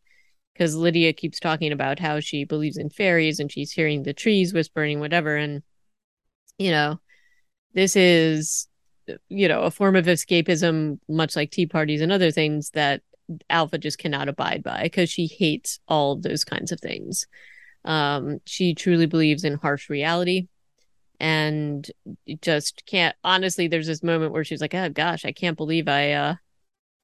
[0.54, 4.54] because Lydia keeps talking about how she believes in fairies and she's hearing the trees
[4.54, 5.36] whispering, whatever.
[5.36, 5.62] And,
[6.58, 7.00] you know,
[7.74, 8.66] this is,
[9.28, 13.02] you know, a form of escapism, much like tea parties and other things that
[13.50, 17.26] Alpha just cannot abide by because she hates all those kinds of things.
[17.84, 20.46] Um, she truly believes in harsh reality
[21.20, 21.90] and
[22.40, 26.12] just can't honestly there's this moment where she's like oh gosh i can't believe i
[26.12, 26.35] uh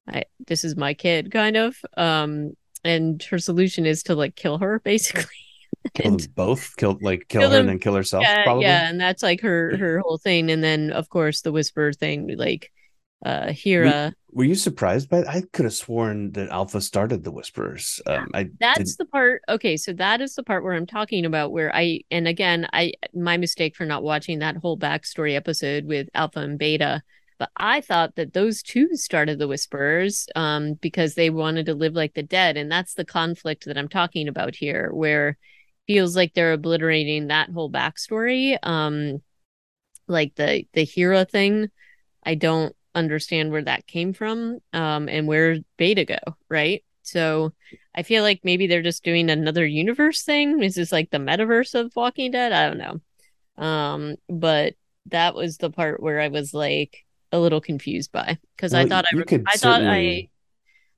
[0.07, 2.51] i this is my kid kind of um
[2.83, 5.25] and her solution is to like kill her basically.
[5.93, 6.75] Kill them both?
[6.75, 8.63] Kill like kill, kill her them, and then kill herself yeah, probably?
[8.63, 12.35] yeah and that's like her her whole thing and then of course the whisper thing
[12.37, 12.71] like
[13.25, 14.13] uh Hera.
[14.31, 15.23] Were, were you surprised by?
[15.23, 17.99] I could have sworn that Alpha started the Whisperers.
[18.05, 18.99] Um, I that's did...
[18.99, 19.41] the part.
[19.49, 22.93] Okay, so that is the part where I'm talking about where I and again I
[23.13, 27.01] my mistake for not watching that whole backstory episode with Alpha and Beta.
[27.39, 31.93] But I thought that those two started the Whisperers um, because they wanted to live
[31.93, 35.37] like the dead, and that's the conflict that I'm talking about here, where
[35.87, 38.57] feels like they're obliterating that whole backstory.
[38.61, 39.21] Um,
[40.07, 41.69] like the the Hera thing,
[42.23, 46.17] I don't understand where that came from um, and where beta go,
[46.49, 46.83] right?
[47.03, 47.53] So
[47.95, 50.61] I feel like maybe they're just doing another universe thing.
[50.61, 52.51] Is this like the metaverse of Walking Dead?
[52.51, 53.63] I don't know.
[53.63, 54.73] Um, but
[55.07, 58.89] that was the part where I was like a little confused by because well, I
[58.89, 60.29] thought I, re- I thought I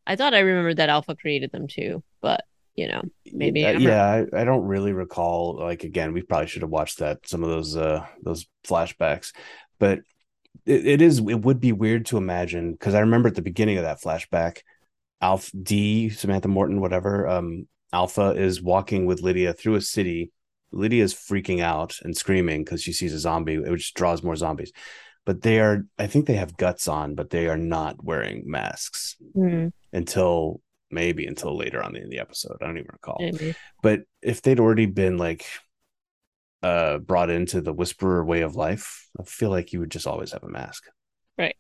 [0.08, 2.44] I thought I remembered that Alpha created them too, but
[2.76, 3.02] you know
[3.34, 7.00] maybe uh, yeah I, I, don't really recall like again we probably should have watched
[7.00, 9.34] that some of those uh those flashbacks
[9.80, 10.00] but
[10.66, 13.78] it, it is it would be weird to imagine because I remember at the beginning
[13.78, 14.60] of that flashback,
[15.22, 20.32] Alpha D, Samantha Morton, whatever, um, Alpha is walking with Lydia through a city.
[20.72, 24.72] Lydia is freaking out and screaming because she sees a zombie, which draws more zombies.
[25.26, 29.16] But they are, I think they have guts on, but they are not wearing masks
[29.36, 29.72] mm.
[29.92, 32.58] until maybe until later on in the episode.
[32.62, 33.18] I don't even recall.
[33.20, 33.56] Maybe.
[33.82, 35.46] But if they'd already been like
[36.62, 40.32] uh brought into the whisperer way of life i feel like you would just always
[40.32, 40.84] have a mask.
[41.38, 41.56] Right.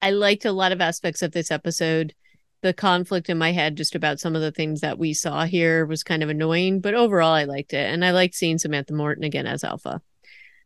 [0.00, 2.14] I liked a lot of aspects of this episode.
[2.62, 5.86] The conflict in my head just about some of the things that we saw here
[5.86, 7.90] was kind of annoying but overall i liked it.
[7.92, 10.00] And i liked seeing samantha morton again as alpha.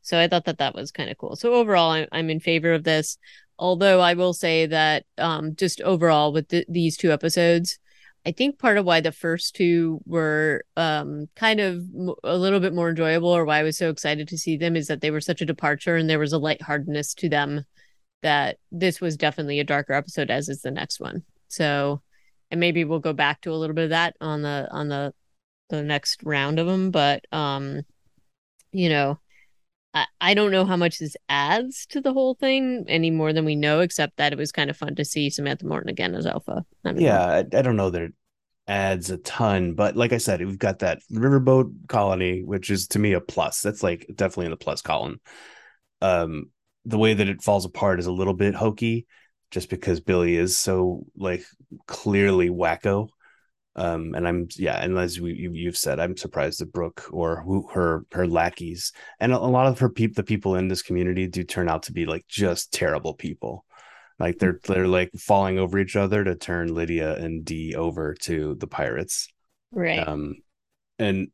[0.02, 1.36] So i thought that that was kind of cool.
[1.36, 3.16] So overall i'm, I'm in favor of this.
[3.58, 7.78] Although i will say that um just overall with the, these two episodes
[8.26, 11.84] I think part of why the first two were um, kind of
[12.24, 14.86] a little bit more enjoyable, or why I was so excited to see them, is
[14.86, 17.64] that they were such a departure and there was a lightheartedness to them
[18.22, 21.22] that this was definitely a darker episode, as is the next one.
[21.48, 22.00] So,
[22.50, 25.12] and maybe we'll go back to a little bit of that on the on the
[25.68, 27.82] the next round of them, but um,
[28.72, 29.18] you know,
[30.20, 33.54] I, don't know how much this adds to the whole thing any more than we
[33.54, 36.64] know, except that it was kind of fun to see Samantha Morton again as Alpha.
[36.84, 38.12] I yeah, I, I, don't know that it
[38.66, 42.98] adds a ton, but like I said, we've got that riverboat colony, which is to
[42.98, 43.60] me a plus.
[43.60, 45.20] That's like definitely in the plus column.
[46.02, 46.50] Um,
[46.84, 49.06] the way that it falls apart is a little bit hokey,
[49.50, 51.44] just because Billy is so like
[51.86, 53.08] clearly wacko.
[53.76, 57.42] Um, and I'm yeah, and as we, you, have said, I'm surprised that Brooke or
[57.42, 60.82] who, her her lackeys and a, a lot of her people, the people in this
[60.82, 63.64] community, do turn out to be like just terrible people.
[64.18, 68.54] Like they're they're like falling over each other to turn Lydia and Dee over to
[68.54, 69.28] the pirates.
[69.72, 70.06] Right.
[70.06, 70.36] Um,
[71.00, 71.28] and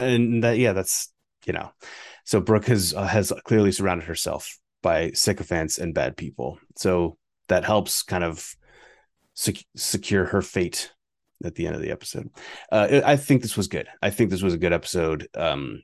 [0.00, 1.12] and that yeah, that's
[1.44, 1.70] you know,
[2.24, 6.58] so Brooke has uh, has clearly surrounded herself by sycophants and bad people.
[6.76, 8.54] So that helps kind of
[9.34, 10.92] sec- secure her fate
[11.44, 12.30] at the end of the episode.
[12.70, 13.88] Uh, I think this was good.
[14.02, 15.28] I think this was a good episode.
[15.36, 15.82] Um,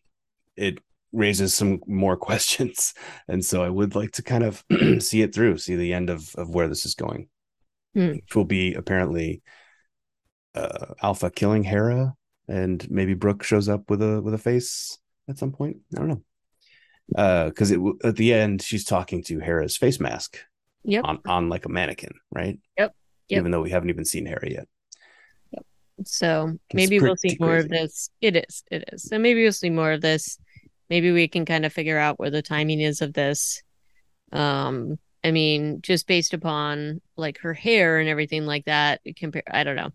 [0.56, 0.78] it
[1.12, 2.94] raises some more questions,
[3.28, 4.64] and so I would like to kind of
[5.00, 7.28] see it through, see the end of of where this is going.
[7.96, 8.16] Mm.
[8.16, 9.42] Which will be apparently
[10.54, 12.14] uh, Alpha killing Hera,
[12.48, 15.78] and maybe Brooke shows up with a with a face at some point.
[15.94, 16.22] I don't know
[17.08, 20.38] because uh, it at the end she's talking to Hera's face mask.
[20.84, 21.04] Yep.
[21.04, 22.58] On on like a mannequin, right?
[22.76, 22.94] Yep.
[23.28, 23.38] yep.
[23.38, 24.68] Even though we haven't even seen Hera yet.
[26.04, 27.64] So maybe we'll see more crazy.
[27.64, 28.10] of this.
[28.20, 28.64] It is.
[28.70, 29.04] It is.
[29.04, 30.38] So maybe we'll see more of this.
[30.90, 33.62] Maybe we can kind of figure out where the timing is of this.
[34.32, 39.64] Um, I mean, just based upon like her hair and everything like that, compare I
[39.64, 39.90] don't know.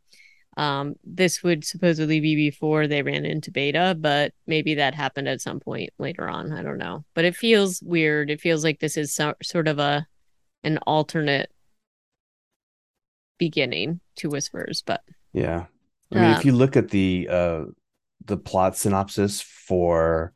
[0.58, 5.40] Um, this would supposedly be before they ran into beta, but maybe that happened at
[5.40, 6.52] some point later on.
[6.52, 7.06] I don't know.
[7.14, 8.30] But it feels weird.
[8.30, 10.08] It feels like this is so, sort of a
[10.64, 11.52] an alternate
[13.38, 15.66] beginning to Whispers, but yeah.
[16.12, 17.64] I mean, if you look at the uh
[18.26, 20.34] the plot synopsis for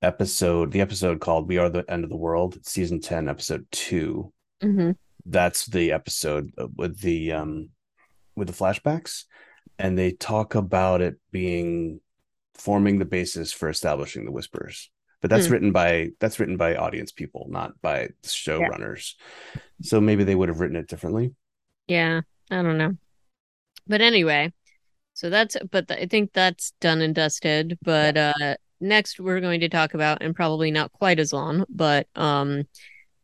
[0.00, 4.32] episode the episode called We Are the End of the World, season 10, episode 2.
[4.62, 4.90] Mm-hmm.
[5.26, 7.70] That's the episode with the um
[8.34, 9.24] with the flashbacks
[9.78, 12.00] and they talk about it being
[12.54, 15.52] forming the basis for establishing the whispers but that's mm.
[15.52, 19.14] written by that's written by audience people not by showrunners
[19.54, 19.60] yeah.
[19.82, 21.34] so maybe they would have written it differently
[21.88, 22.20] yeah
[22.50, 22.96] i don't know
[23.86, 24.52] but anyway
[25.14, 28.32] so that's but th- i think that's done and dusted but yeah.
[28.44, 32.64] uh next we're going to talk about and probably not quite as long but um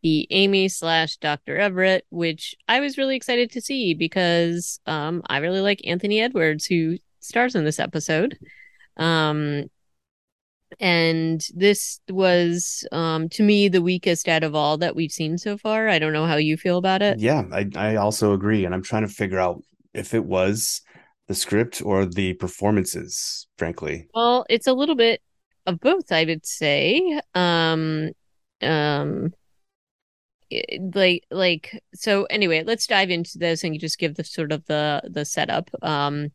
[0.03, 1.59] the Amy slash Dr.
[1.59, 6.66] Everett, which I was really excited to see because um, I really like Anthony Edwards,
[6.66, 8.38] who stars in this episode.
[8.96, 9.64] Um,
[10.81, 15.57] and this was, um, to me, the weakest out of all that we've seen so
[15.57, 15.88] far.
[15.88, 17.18] I don't know how you feel about it.
[17.18, 18.64] Yeah, I, I also agree.
[18.64, 19.62] And I'm trying to figure out
[19.94, 20.83] if it was
[21.29, 24.09] the script or the performances, frankly.
[24.14, 25.21] Well, it's a little bit
[25.67, 27.21] of both, I would say.
[27.35, 28.11] Um,
[28.62, 29.33] um,
[30.95, 34.64] like like so anyway let's dive into this and you just give the sort of
[34.64, 36.31] the the setup um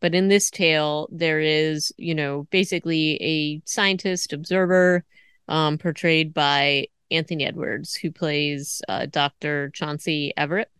[0.00, 5.02] but in this tale there is you know basically a scientist observer
[5.48, 10.70] um portrayed by anthony edwards who plays uh, dr chauncey everett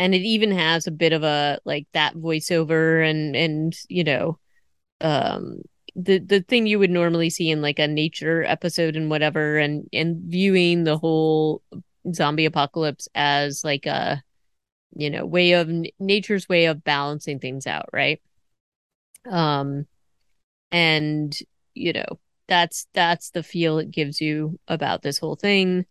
[0.00, 4.38] and it even has a bit of a like that voiceover and and you know
[5.02, 5.60] um
[5.94, 9.86] the the thing you would normally see in like a nature episode and whatever and
[9.92, 11.62] and viewing the whole
[12.14, 14.22] zombie apocalypse as like a
[14.96, 18.20] you know way of nature's way of balancing things out right?
[19.30, 19.86] Um
[20.72, 21.36] and
[21.74, 25.84] you know that's that's the feel it gives you about this whole thing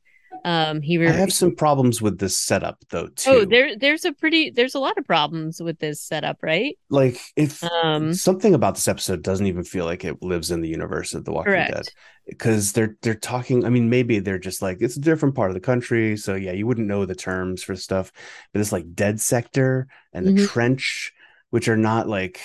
[0.45, 3.29] um, he re- I have some problems with this setup though oh, too.
[3.29, 6.77] Oh, there there's a pretty there's a lot of problems with this setup, right?
[6.89, 10.69] Like if um, something about this episode doesn't even feel like it lives in the
[10.69, 11.73] universe of The Walking correct.
[11.73, 11.89] Dead.
[12.27, 15.55] Because they're they're talking, I mean, maybe they're just like it's a different part of
[15.55, 18.11] the country, so yeah, you wouldn't know the terms for stuff.
[18.53, 20.45] But it's like dead sector and the mm-hmm.
[20.45, 21.11] trench,
[21.49, 22.39] which are not like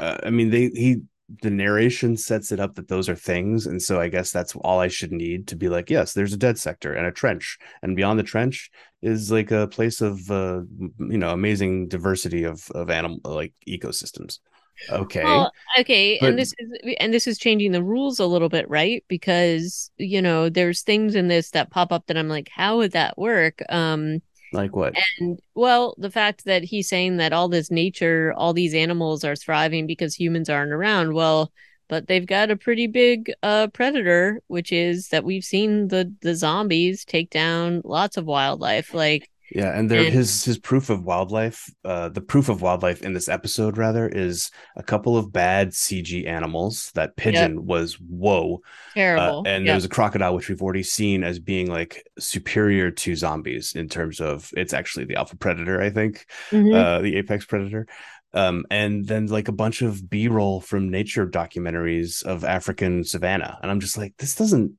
[0.00, 1.02] uh, I mean, they he
[1.42, 4.80] the narration sets it up that those are things and so i guess that's all
[4.80, 7.94] i should need to be like yes there's a dead sector and a trench and
[7.94, 8.70] beyond the trench
[9.02, 10.60] is like a place of uh,
[10.98, 14.38] you know amazing diversity of of animal like ecosystems.
[14.88, 15.24] Okay.
[15.24, 18.68] Well, okay but, and this is and this is changing the rules a little bit
[18.68, 19.04] right?
[19.08, 22.92] Because you know there's things in this that pop up that i'm like how would
[22.92, 23.62] that work?
[23.68, 24.94] Um like what?
[25.18, 29.36] And well, the fact that he's saying that all this nature, all these animals are
[29.36, 31.14] thriving because humans aren't around.
[31.14, 31.52] Well,
[31.88, 36.34] but they've got a pretty big uh predator, which is that we've seen the the
[36.34, 38.92] zombies take down lots of wildlife.
[38.94, 43.02] Like yeah, and there and, his his proof of wildlife, uh, the proof of wildlife
[43.02, 46.92] in this episode rather is a couple of bad CG animals.
[46.94, 47.64] That pigeon yep.
[47.64, 48.62] was whoa,
[48.94, 49.70] terrible, uh, and yep.
[49.70, 53.88] there was a crocodile which we've already seen as being like superior to zombies in
[53.88, 56.72] terms of it's actually the alpha predator, I think, mm-hmm.
[56.72, 57.86] uh, the apex predator.
[58.32, 63.58] Um, and then like a bunch of B roll from nature documentaries of African savannah,
[63.60, 64.76] and I'm just like, this doesn't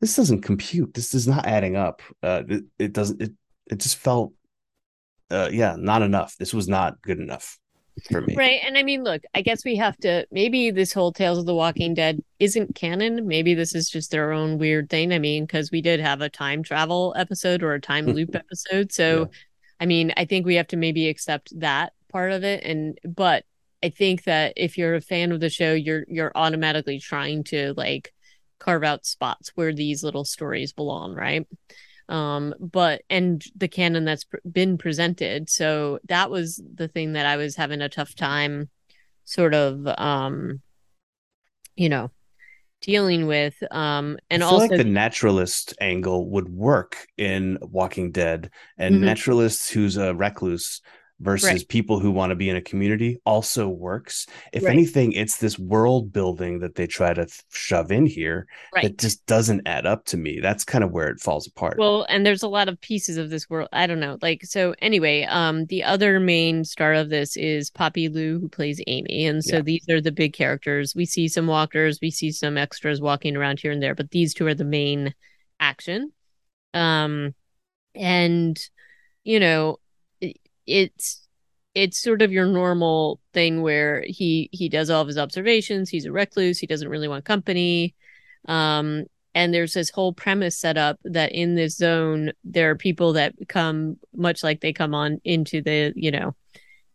[0.00, 0.94] this doesn't compute.
[0.94, 2.02] This is not adding up.
[2.22, 3.20] Uh, it, it doesn't.
[3.20, 3.32] It
[3.70, 4.32] it just felt,
[5.30, 6.36] uh, yeah, not enough.
[6.36, 7.58] This was not good enough
[8.10, 8.34] for me.
[8.34, 8.60] Right.
[8.64, 11.54] And I mean, look, I guess we have to maybe this whole Tales of the
[11.54, 13.26] Walking Dead isn't canon.
[13.26, 15.12] Maybe this is just their own weird thing.
[15.12, 18.92] I mean, because we did have a time travel episode or a time loop episode.
[18.92, 19.26] So, yeah.
[19.78, 22.64] I mean, I think we have to maybe accept that part of it.
[22.64, 23.44] And, but
[23.82, 27.72] I think that if you're a fan of the show, you're, you're automatically trying to
[27.76, 28.12] like
[28.58, 31.14] carve out spots where these little stories belong.
[31.14, 31.46] Right
[32.10, 37.26] um but and the canon that's pr- been presented so that was the thing that
[37.26, 38.68] i was having a tough time
[39.24, 40.60] sort of um
[41.76, 42.10] you know
[42.82, 48.10] dealing with um and I feel also like the naturalist angle would work in walking
[48.10, 49.04] dead and mm-hmm.
[49.04, 50.80] naturalist who's a recluse
[51.20, 51.68] versus right.
[51.68, 54.26] people who want to be in a community also works.
[54.52, 54.72] If right.
[54.72, 58.84] anything, it's this world building that they try to th- shove in here right.
[58.84, 60.40] that just doesn't add up to me.
[60.40, 61.76] That's kind of where it falls apart.
[61.78, 63.68] Well, and there's a lot of pieces of this world.
[63.72, 64.18] I don't know.
[64.22, 68.80] Like so anyway, um the other main star of this is Poppy Liu who plays
[68.86, 69.26] Amy.
[69.26, 69.62] And so yeah.
[69.62, 70.94] these are the big characters.
[70.94, 74.32] We see some walkers, we see some extras walking around here and there, but these
[74.32, 75.14] two are the main
[75.58, 76.12] action.
[76.72, 77.34] Um
[77.94, 78.58] and
[79.22, 79.78] you know,
[80.70, 81.26] it's
[81.74, 85.90] it's sort of your normal thing where he he does all of his observations.
[85.90, 86.58] He's a recluse.
[86.58, 87.94] He doesn't really want company.
[88.48, 89.04] Um
[89.34, 93.34] and there's this whole premise set up that in this zone there are people that
[93.48, 96.34] come much like they come on into the you know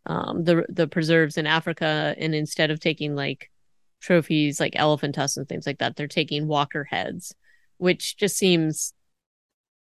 [0.05, 2.15] um the the preserves in africa.
[2.17, 3.51] And instead of taking like
[4.01, 7.33] trophies like elephant tusks and things like that they're taking walker heads
[7.77, 8.93] which just seems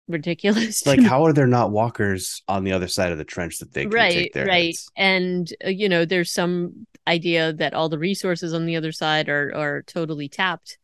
[0.09, 0.87] ridiculous.
[0.87, 3.83] Like, how are there not walkers on the other side of the trench that they
[3.83, 4.67] can right, take their right?
[4.67, 4.91] Heads?
[4.97, 9.29] And uh, you know, there's some idea that all the resources on the other side
[9.29, 10.79] are are totally tapped.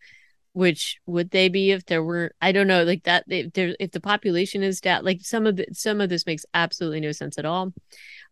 [0.54, 2.33] Which would they be if there were?
[2.40, 2.83] I don't know.
[2.83, 6.09] Like that, if there, if the population is down, like some of the, some of
[6.09, 7.72] this makes absolutely no sense at all.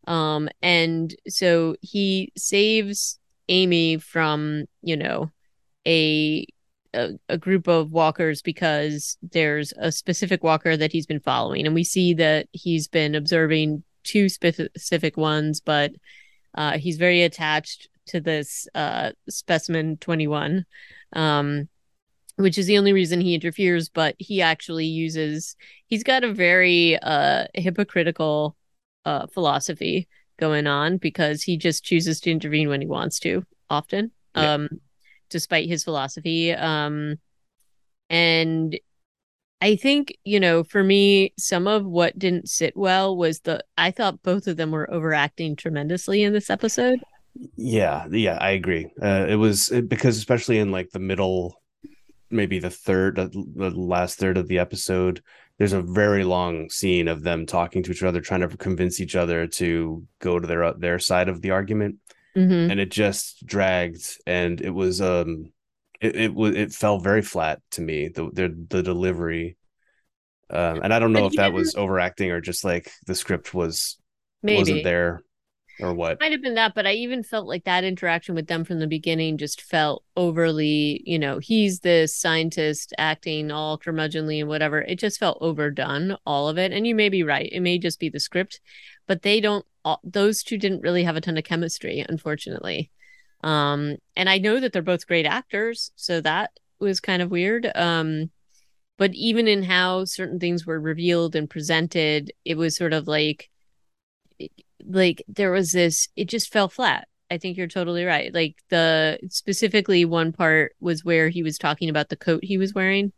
[0.09, 5.31] Um, and so he saves Amy from, you know,
[5.87, 6.47] a
[6.97, 11.75] a, a, group of walkers because there's a specific walker that he's been following and
[11.75, 15.93] we see that he's been observing two specific ones but
[16.55, 20.65] uh, he's very attached to this uh, specimen 21
[21.13, 21.69] um,
[22.37, 25.57] which is the only reason he interferes but he actually uses
[25.87, 28.57] he's got a very uh, hypocritical
[29.05, 34.11] uh, philosophy going on because he just chooses to intervene when he wants to often
[34.35, 34.55] yeah.
[34.55, 34.69] um
[35.29, 36.53] despite his philosophy.
[36.53, 37.19] Um,
[38.09, 38.79] and
[39.61, 43.91] I think, you know, for me, some of what didn't sit well was the I
[43.91, 47.01] thought both of them were overacting tremendously in this episode.
[47.57, 48.91] Yeah, yeah, I agree.
[49.03, 51.63] Uh, it was because especially in like the middle,
[52.31, 55.23] maybe the third, the last third of the episode,
[55.59, 59.17] there's a very long scene of them talking to each other, trying to convince each
[59.17, 61.97] other to go to their their side of the argument
[62.37, 62.71] mm-hmm.
[62.71, 65.53] and it just dragged and it was um
[66.01, 69.57] it, it was it fell very flat to me the the, the delivery.
[70.51, 73.99] Um and i don't know if that was overacting or just like the script was
[74.43, 74.59] Maybe.
[74.59, 75.23] wasn't there
[75.79, 76.21] or what.
[76.21, 78.87] Might have been that but i even felt like that interaction with them from the
[78.87, 84.83] beginning just felt overly you know he's this scientist acting all curmudgeonly and whatever.
[84.83, 86.71] It just felt overdone all of it.
[86.73, 87.49] And you may be right.
[87.51, 88.61] It may just be the script
[89.07, 89.65] but they don't
[90.05, 92.91] those two didn't really have a ton of chemistry, unfortunately.
[93.43, 97.71] Um, and I know that they're both great actors, so that was kind of weird.
[97.75, 98.31] Um,
[98.99, 103.51] but even in how certain things were revealed and presented, it was sort of like,
[104.85, 106.09] like there was this.
[106.17, 107.09] It just fell flat.
[107.31, 108.33] I think you're totally right.
[108.33, 112.73] Like the specifically one part was where he was talking about the coat he was
[112.73, 113.13] wearing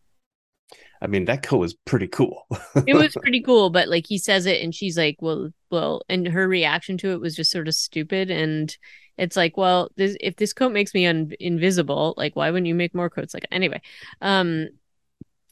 [1.01, 2.47] I mean, that coat was pretty cool.
[2.87, 6.27] it was pretty cool, but like he says it and she's like, well, well, and
[6.27, 8.31] her reaction to it was just sort of stupid.
[8.31, 8.77] And
[9.17, 12.75] it's like, well, this, if this coat makes me un- invisible, like, why wouldn't you
[12.75, 13.35] make more coats?
[13.35, 13.81] Like, anyway,
[14.21, 14.69] um,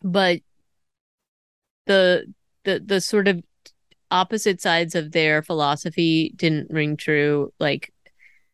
[0.02, 0.40] but
[1.86, 2.32] the,
[2.64, 3.42] the, the sort of
[4.10, 7.52] opposite sides of their philosophy didn't ring true.
[7.60, 7.92] Like,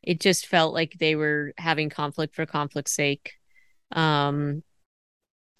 [0.02, 3.34] it just felt like they were having conflict for conflict's sake.
[3.92, 4.62] Um,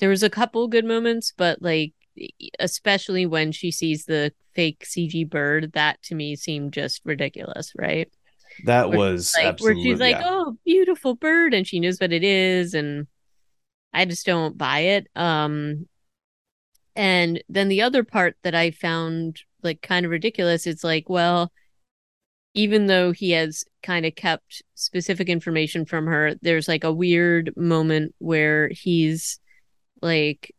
[0.03, 1.93] there was a couple good moments, but like
[2.59, 8.13] especially when she sees the fake CG bird, that to me seemed just ridiculous, right?
[8.65, 10.25] That where was like where she's like, yeah.
[10.25, 13.07] "Oh, beautiful bird," and she knows what it is, and
[13.95, 15.07] I just don't buy it.
[15.15, 15.87] Um,
[16.97, 21.53] and then the other part that I found like kind of ridiculous, it's like, well,
[22.55, 27.53] even though he has kind of kept specific information from her, there's like a weird
[27.57, 29.39] moment where he's
[30.03, 30.55] like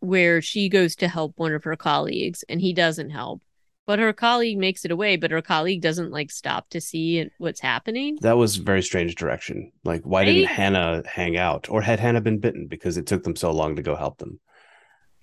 [0.00, 3.42] where she goes to help one of her colleagues and he doesn't help
[3.88, 7.60] but her colleague makes it away but her colleague doesn't like stop to see what's
[7.60, 8.18] happening.
[8.20, 9.72] That was very strange direction.
[9.82, 10.24] Like why right?
[10.26, 11.70] didn't hannah hang out?
[11.70, 12.66] Or had hannah been bitten?
[12.66, 14.40] Because it took them so long to go help them.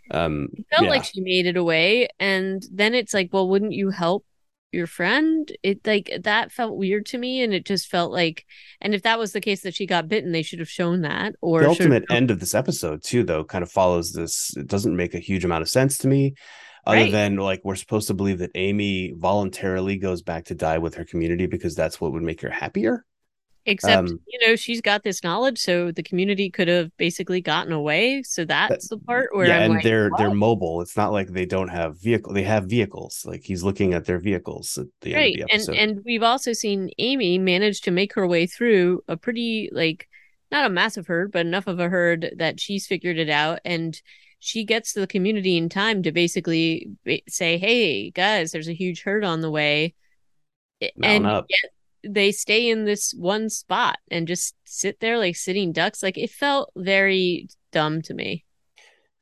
[0.09, 0.89] Um it felt yeah.
[0.89, 4.25] like she made it away and then it's like well wouldn't you help
[4.71, 8.45] your friend it like that felt weird to me and it just felt like
[8.81, 11.33] and if that was the case that she got bitten they should have shown that
[11.41, 14.95] or the ultimate end of this episode too though kind of follows this it doesn't
[14.95, 16.33] make a huge amount of sense to me
[16.85, 17.11] other right.
[17.11, 21.05] than like we're supposed to believe that amy voluntarily goes back to die with her
[21.05, 23.05] community because that's what would make her happier
[23.67, 27.73] Except, um, you know, she's got this knowledge, so the community could have basically gotten
[27.73, 28.21] away.
[28.21, 30.19] So that's the part where yeah, I'm and like, they're what?
[30.19, 30.81] they're mobile.
[30.81, 32.33] It's not like they don't have vehicle.
[32.33, 33.23] They have vehicles.
[33.25, 35.33] Like he's looking at their vehicles at the right.
[35.33, 35.75] end of the episode.
[35.75, 40.07] And and we've also seen Amy manage to make her way through a pretty like
[40.51, 43.99] not a massive herd, but enough of a herd that she's figured it out and
[44.39, 46.91] she gets to the community in time to basically
[47.27, 49.95] say, "Hey guys, there's a huge herd on the way."
[50.81, 51.45] Mount and up.
[51.49, 51.71] Yet
[52.07, 56.03] they stay in this one spot and just sit there like sitting ducks.
[56.03, 58.45] Like it felt very dumb to me.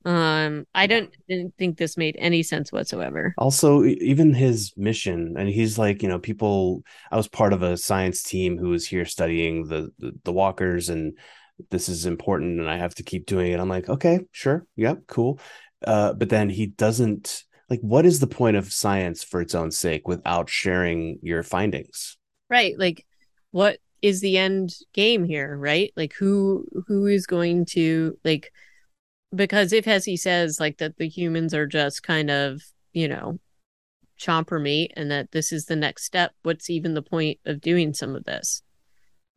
[0.05, 3.33] Um, I don't didn't think this made any sense whatsoever.
[3.37, 6.83] Also, even his mission, and he's like, you know, people.
[7.09, 10.89] I was part of a science team who was here studying the the, the walkers,
[10.89, 11.17] and
[11.69, 13.59] this is important, and I have to keep doing it.
[13.59, 15.39] I'm like, okay, sure, yep, cool.
[15.85, 17.79] Uh, but then he doesn't like.
[17.79, 22.17] What is the point of science for its own sake without sharing your findings?
[22.49, 23.05] Right like
[23.51, 25.91] what is the end game here right?
[25.95, 28.51] Like who who is going to like
[29.33, 33.39] because if as he says like that the humans are just kind of you know
[34.19, 37.93] chomper meat and that this is the next step what's even the point of doing
[37.93, 38.61] some of this?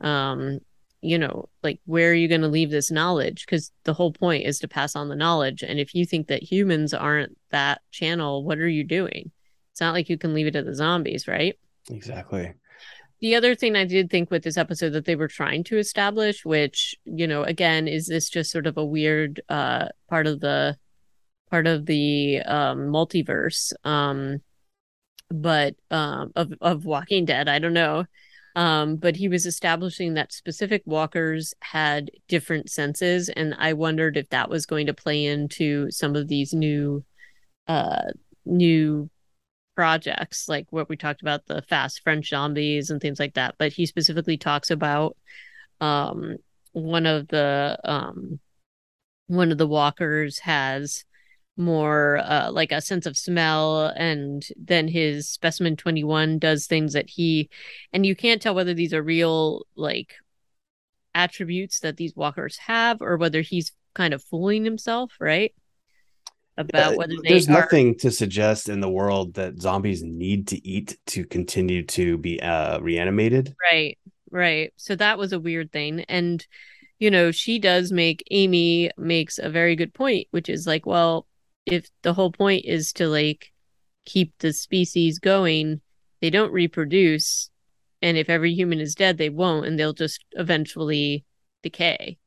[0.01, 0.59] Um
[1.01, 3.47] you know like where are you going to leave this knowledge?
[3.47, 6.43] Because the whole point is to pass on the knowledge and if you think that
[6.43, 9.31] humans aren't that channel what are you doing?
[9.71, 11.55] It's not like you can leave it to the zombies right?
[11.89, 12.53] Exactly
[13.21, 16.45] the other thing I did think with this episode that they were trying to establish,
[16.45, 20.77] which, you know, again, is this just sort of a weird uh part of the
[21.51, 24.41] part of the um multiverse um
[25.31, 28.05] but um of of Walking Dead, I don't know.
[28.55, 34.31] Um, but he was establishing that specific walkers had different senses, and I wondered if
[34.31, 37.05] that was going to play into some of these new
[37.69, 38.03] uh
[38.45, 39.11] new
[39.77, 43.55] projects, like what we talked about, the fast French zombies and things like that.
[43.59, 45.16] But he specifically talks about
[45.81, 46.39] um,
[46.72, 48.41] one of the um,
[49.29, 51.05] one of the walkers has
[51.57, 57.09] more uh, like a sense of smell and then his specimen 21 does things that
[57.09, 57.49] he
[57.95, 60.16] and you can't tell whether these are real like
[61.14, 65.55] attributes that these walkers have or whether he's kind of fooling himself right
[66.57, 67.53] about uh, whether there's are...
[67.53, 72.41] nothing to suggest in the world that zombies need to eat to continue to be
[72.41, 73.55] uh, reanimated.
[73.71, 73.99] Right
[74.31, 74.73] right.
[74.77, 76.05] So that was a weird thing.
[76.09, 76.45] And
[76.99, 81.27] you know she does make amy makes a very good point which is like well
[81.67, 83.53] if the whole point is to like
[84.07, 85.83] keep the species going
[86.23, 87.51] they don't reproduce.
[88.01, 91.25] And if every human is dead they won't and they'll just eventually
[91.63, 92.19] decay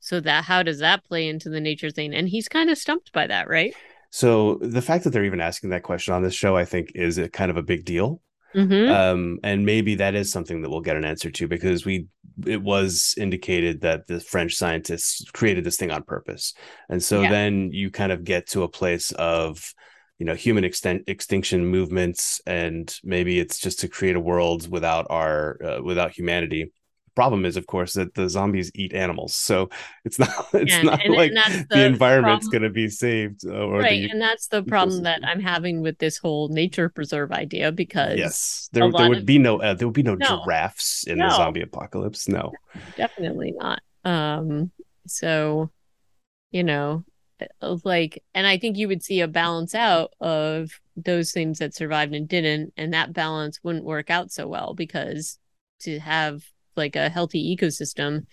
[0.00, 2.14] so that how does that play into the nature thing?
[2.14, 3.74] And he's kind of stumped by that, right?
[4.10, 7.18] So the fact that they're even asking that question on this show, I think, is
[7.18, 8.20] a kind of a big deal.
[8.54, 8.90] Mm-hmm.
[8.90, 12.08] Um, and maybe that is something that we'll get an answer to because we
[12.46, 16.54] it was indicated that the French scientists created this thing on purpose,
[16.88, 17.30] and so yeah.
[17.30, 19.72] then you kind of get to a place of
[20.18, 25.06] you know human extent extinction movements, and maybe it's just to create a world without
[25.10, 26.72] our uh, without humanity
[27.14, 29.68] problem is of course that the zombies eat animals so
[30.04, 33.46] it's not it's yeah, not and, like and the, the, environment's going to be saved
[33.46, 37.32] uh, right the, and that's the problem that i'm having with this whole nature preserve
[37.32, 40.42] idea because yes there, there would of, be no uh, there would be no, no
[40.44, 42.52] giraffes in no, the zombie apocalypse no.
[42.96, 44.70] Definitely not um
[45.06, 45.70] so
[46.50, 47.04] you know
[47.40, 51.74] uh, like and i think you would see a balance out of those things that
[51.74, 55.38] survived and didn't and that balance wouldn't work out so well because
[55.80, 56.44] to have
[56.80, 58.26] like a healthy ecosystem,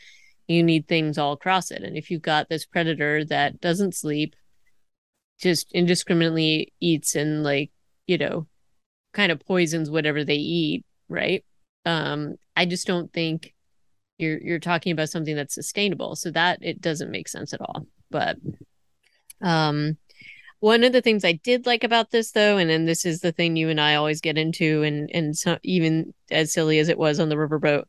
[0.48, 1.84] you need things all across it.
[1.84, 4.36] And if you've got this predator that doesn't sleep,
[5.40, 7.72] just indiscriminately eats and like,
[8.08, 8.48] you know,
[9.14, 11.44] kind of poisons whatever they eat, right?
[11.86, 13.54] Um, I just don't think
[14.18, 16.16] you're you're talking about something that's sustainable.
[16.16, 17.86] So that it doesn't make sense at all.
[18.10, 18.38] But
[19.42, 19.98] um
[20.60, 23.32] one of the things I did like about this, though, and then this is the
[23.32, 26.98] thing you and I always get into, and and so, even as silly as it
[26.98, 27.84] was on the riverboat,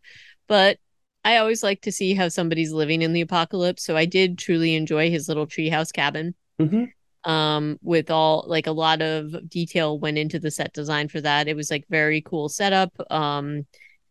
[0.48, 0.78] but
[1.24, 3.84] I always like to see how somebody's living in the apocalypse.
[3.84, 6.34] So I did truly enjoy his little treehouse cabin.
[6.60, 6.84] Mm-hmm.
[7.30, 11.48] Um, with all like a lot of detail went into the set design for that.
[11.48, 12.92] It was like very cool setup.
[13.10, 13.66] Um,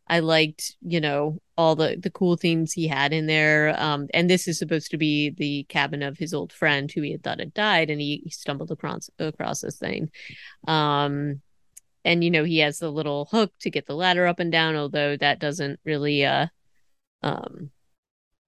[0.10, 3.76] I liked, you know, all the the cool things he had in there.
[3.82, 7.12] Um, and this is supposed to be the cabin of his old friend who he
[7.12, 10.12] had thought had died, and he, he stumbled across across this thing.
[10.68, 11.42] Um,
[12.08, 14.76] and you know he has the little hook to get the ladder up and down,
[14.76, 16.48] although that doesn't really, uh,
[17.22, 17.70] um,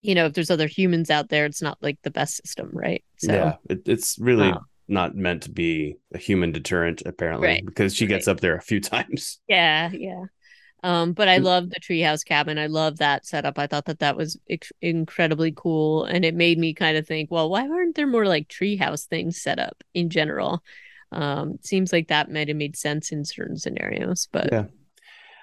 [0.01, 3.03] you know, if there's other humans out there, it's not like the best system, right?
[3.17, 4.49] So, yeah, it, it's really.
[4.49, 8.31] Um, not meant to be a human deterrent apparently right, because she gets right.
[8.31, 10.23] up there a few times yeah yeah
[10.83, 12.57] um, but I love the treehouse cabin.
[12.57, 13.59] I love that setup.
[13.59, 17.29] I thought that that was ex- incredibly cool, and it made me kind of think,
[17.29, 20.63] well, why aren't there more like treehouse things set up in general?
[21.11, 24.65] Um, seems like that might have made sense in certain scenarios, but yeah.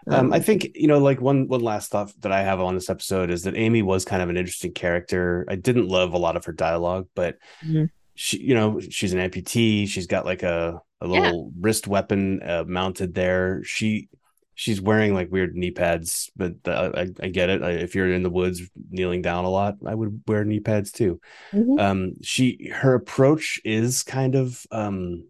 [0.08, 2.74] Um, I um, think you know, like one one last thought that I have on
[2.74, 5.44] this episode is that Amy was kind of an interesting character.
[5.48, 7.86] I didn't love a lot of her dialogue, but mm-hmm.
[8.14, 9.88] she, you know, she's an amputee.
[9.88, 11.60] She's got like a a little yeah.
[11.60, 13.64] wrist weapon uh, mounted there.
[13.64, 14.08] She
[14.54, 17.62] she's wearing like weird knee pads, but I, I get it.
[17.62, 20.92] I, if you're in the woods kneeling down a lot, I would wear knee pads
[20.92, 21.20] too.
[21.52, 21.78] Mm-hmm.
[21.80, 25.26] Um, she her approach is kind of um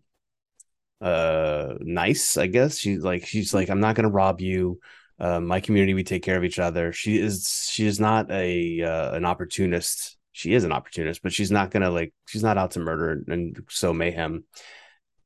[1.00, 2.78] uh nice, I guess.
[2.78, 4.80] She's like she's like I'm not gonna rob you.
[5.18, 6.92] Uh, my community, we take care of each other.
[6.92, 10.16] She is she is not a uh, an opportunist.
[10.32, 13.58] She is an opportunist, but she's not gonna like she's not out to murder and
[13.70, 14.44] so mayhem.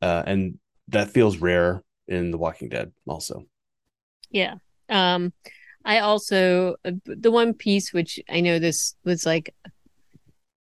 [0.00, 0.58] Uh, and
[0.88, 3.44] that feels rare in The Walking Dead, also.
[4.30, 4.54] Yeah.
[4.88, 5.32] Um,
[5.84, 9.54] I also uh, the one piece which I know this was like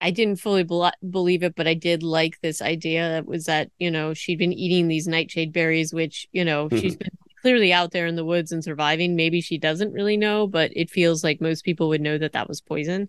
[0.03, 3.70] I didn't fully be- believe it, but I did like this idea that was that
[3.78, 6.78] you know she'd been eating these nightshade berries, which you know mm-hmm.
[6.78, 9.16] she's been clearly out there in the woods and surviving.
[9.16, 12.48] Maybe she doesn't really know, but it feels like most people would know that that
[12.48, 13.09] was poison,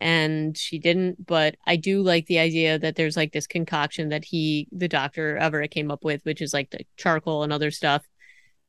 [0.00, 1.24] and she didn't.
[1.24, 5.36] But I do like the idea that there's like this concoction that he, the doctor
[5.36, 8.02] Everett, came up with, which is like the charcoal and other stuff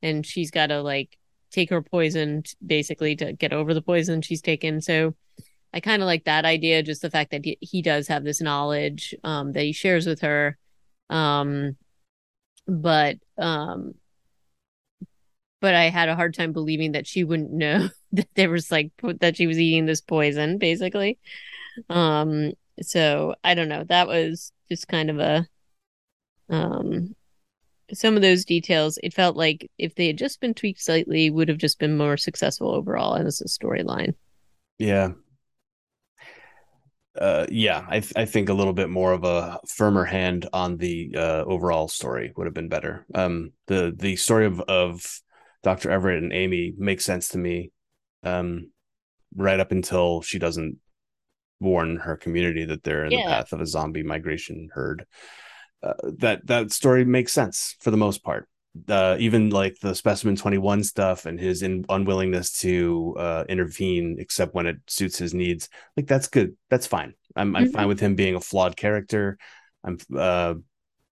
[0.03, 1.17] and she's got to like
[1.49, 4.81] take her poison basically to get over the poison she's taken.
[4.81, 5.15] So
[5.73, 8.41] I kind of like that idea, just the fact that he, he does have this
[8.41, 10.57] knowledge um, that he shares with her.
[11.09, 11.77] Um,
[12.67, 13.95] but um,
[15.59, 18.91] but I had a hard time believing that she wouldn't know that there was like
[19.19, 21.17] that she was eating this poison, basically.
[21.89, 23.83] Um, so I don't know.
[23.85, 25.47] That was just kind of a
[26.49, 27.15] um
[27.93, 31.49] some of those details, it felt like if they had just been tweaked slightly, would
[31.49, 34.15] have just been more successful overall as a storyline.
[34.79, 35.09] Yeah.
[37.19, 40.77] Uh, yeah, I, th- I think a little bit more of a firmer hand on
[40.77, 43.05] the uh, overall story would have been better.
[43.13, 45.21] Um, the the story of of
[45.61, 47.71] Doctor Everett and Amy makes sense to me,
[48.23, 48.71] um,
[49.35, 50.77] right up until she doesn't
[51.59, 53.23] warn her community that they're in yeah.
[53.23, 55.05] the path of a zombie migration herd
[55.83, 58.47] uh, that that story makes sense for the most part.
[58.89, 64.55] Uh, even like the specimen 21 stuff and his in, unwillingness to uh, intervene except
[64.55, 66.55] when it suits his needs like that's good.
[66.71, 67.13] That's fine.
[67.35, 67.71] I'm, mm-hmm.
[67.71, 69.37] Fine with him being a flawed character.
[69.83, 70.55] I'm uh,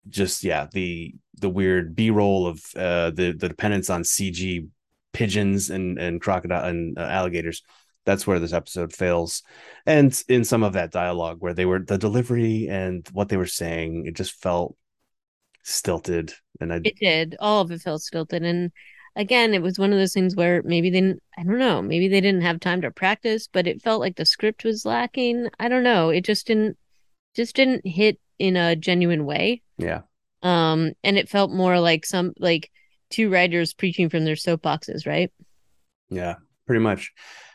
[0.10, 4.68] just yeah the the weird b-roll of uh, the the dependence on cg
[5.14, 7.62] pigeons and and crocodile and uh, alligators.
[8.06, 9.44] That's where this episode fails.
[9.86, 13.46] And in some of that dialogue where they were the delivery and what they were
[13.46, 14.76] saying it just felt
[15.64, 17.36] stilted and I it did.
[17.40, 18.44] All of it felt stilted.
[18.44, 18.72] And
[19.16, 22.08] again it was one of those things where maybe they didn't I don't know maybe
[22.08, 25.50] they didn't have time to practice but it felt like the script was lacking.
[25.60, 26.10] I don't know.
[26.10, 26.78] It just didn't
[27.36, 29.62] just didn't hit in a genuine way.
[29.78, 30.02] Yeah.
[30.44, 32.72] Um and it felt more like some like
[33.10, 35.32] two writers preaching from their soapboxes right?
[36.10, 36.36] Yeah
[36.66, 37.12] pretty much.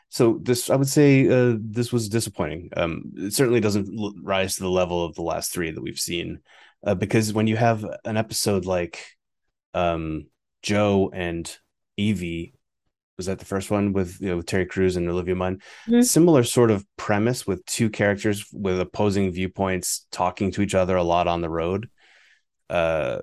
[0.08, 2.70] So this i would say uh, this was disappointing.
[2.76, 5.98] Um, it certainly doesn't l- rise to the level of the last three that we've
[5.98, 6.40] seen
[6.84, 9.04] uh, because when you have an episode like
[9.74, 10.26] um,
[10.62, 11.56] joe and
[11.96, 12.54] evie
[13.16, 15.56] was that the first one with you know with terry crews and olivia munn
[15.86, 16.02] mm-hmm.
[16.02, 21.02] similar sort of premise with two characters with opposing viewpoints talking to each other a
[21.02, 21.88] lot on the road
[22.68, 23.18] uh,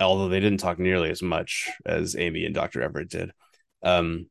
[0.00, 3.32] although they didn't talk nearly as much as amy and dr everett did
[3.82, 4.26] um,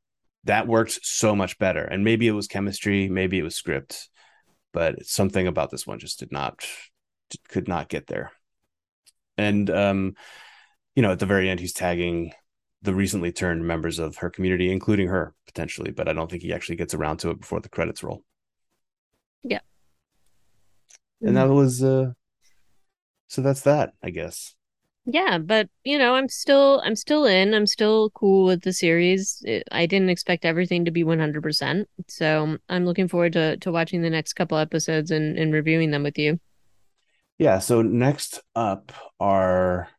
[0.46, 1.84] that worked so much better.
[1.84, 4.10] And maybe it was chemistry, maybe it was script,
[4.74, 6.66] but something about this one just did not
[7.48, 8.32] could not get there.
[9.38, 10.16] And um,
[10.96, 12.34] you know, at the very end, he's tagging
[12.82, 16.54] the recently turned members of her community, including her potentially, but I don't think he
[16.54, 18.24] actually gets around to it before the credits roll.
[19.44, 19.60] Yeah.
[21.22, 21.56] And that mm-hmm.
[21.56, 22.12] was uh
[23.28, 24.56] so that's that, I guess
[25.06, 29.44] yeah but you know i'm still i'm still in i'm still cool with the series
[29.72, 34.10] i didn't expect everything to be 100% so i'm looking forward to to watching the
[34.10, 36.40] next couple episodes and and reviewing them with you
[37.38, 37.60] Yeah.
[37.60, 39.90] So next up are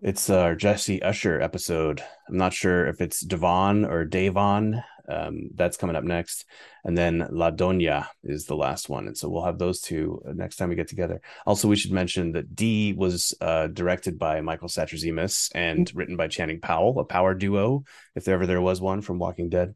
[0.00, 2.02] it's our Jesse Usher episode.
[2.28, 4.82] I'm not sure if it's Devon or Davon.
[5.08, 6.44] Um, that's coming up next.
[6.84, 9.06] And then La Doña is the last one.
[9.06, 11.20] And so we'll have those two next time we get together.
[11.46, 15.98] Also, we should mention that Dee was uh, directed by Michael Satrazemis and mm-hmm.
[15.98, 17.84] written by Channing Powell, a power duo,
[18.14, 19.74] if ever there was one from Walking Dead.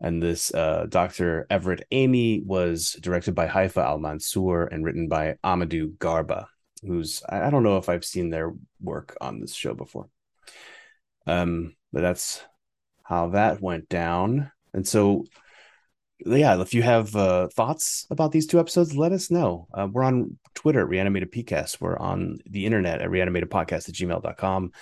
[0.00, 1.46] And this uh, Dr.
[1.48, 6.46] Everett Amy was directed by Haifaa Al Mansour and written by Amadou Garba
[6.86, 10.08] who's I don't know if I've seen their work on this show before.
[11.26, 12.42] Um, but that's
[13.02, 14.50] how that went down.
[14.72, 15.24] And so,
[16.24, 19.68] yeah, if you have uh, thoughts about these two episodes, let us know.
[19.72, 21.80] Uh, we're on Twitter at Reanimated PCast.
[21.80, 24.72] We're on the internet at reanimatedpodcast at gmail.com.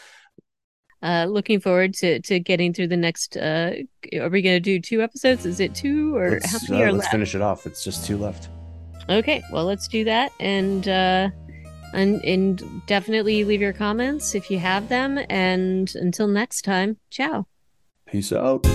[1.03, 3.37] Uh, looking forward to to getting through the next.
[3.37, 3.73] Uh,
[4.21, 5.45] are we going to do two episodes?
[5.45, 7.13] Is it two or let's, how many uh, are let's left?
[7.13, 7.67] finish it off.
[7.67, 8.49] It's just two left.
[9.09, 10.31] Okay, well, let's do that.
[10.39, 11.31] And uh,
[11.93, 15.19] and, and definitely leave your comments if you have them.
[15.29, 17.47] And until next time, ciao.
[18.07, 18.67] Peace out.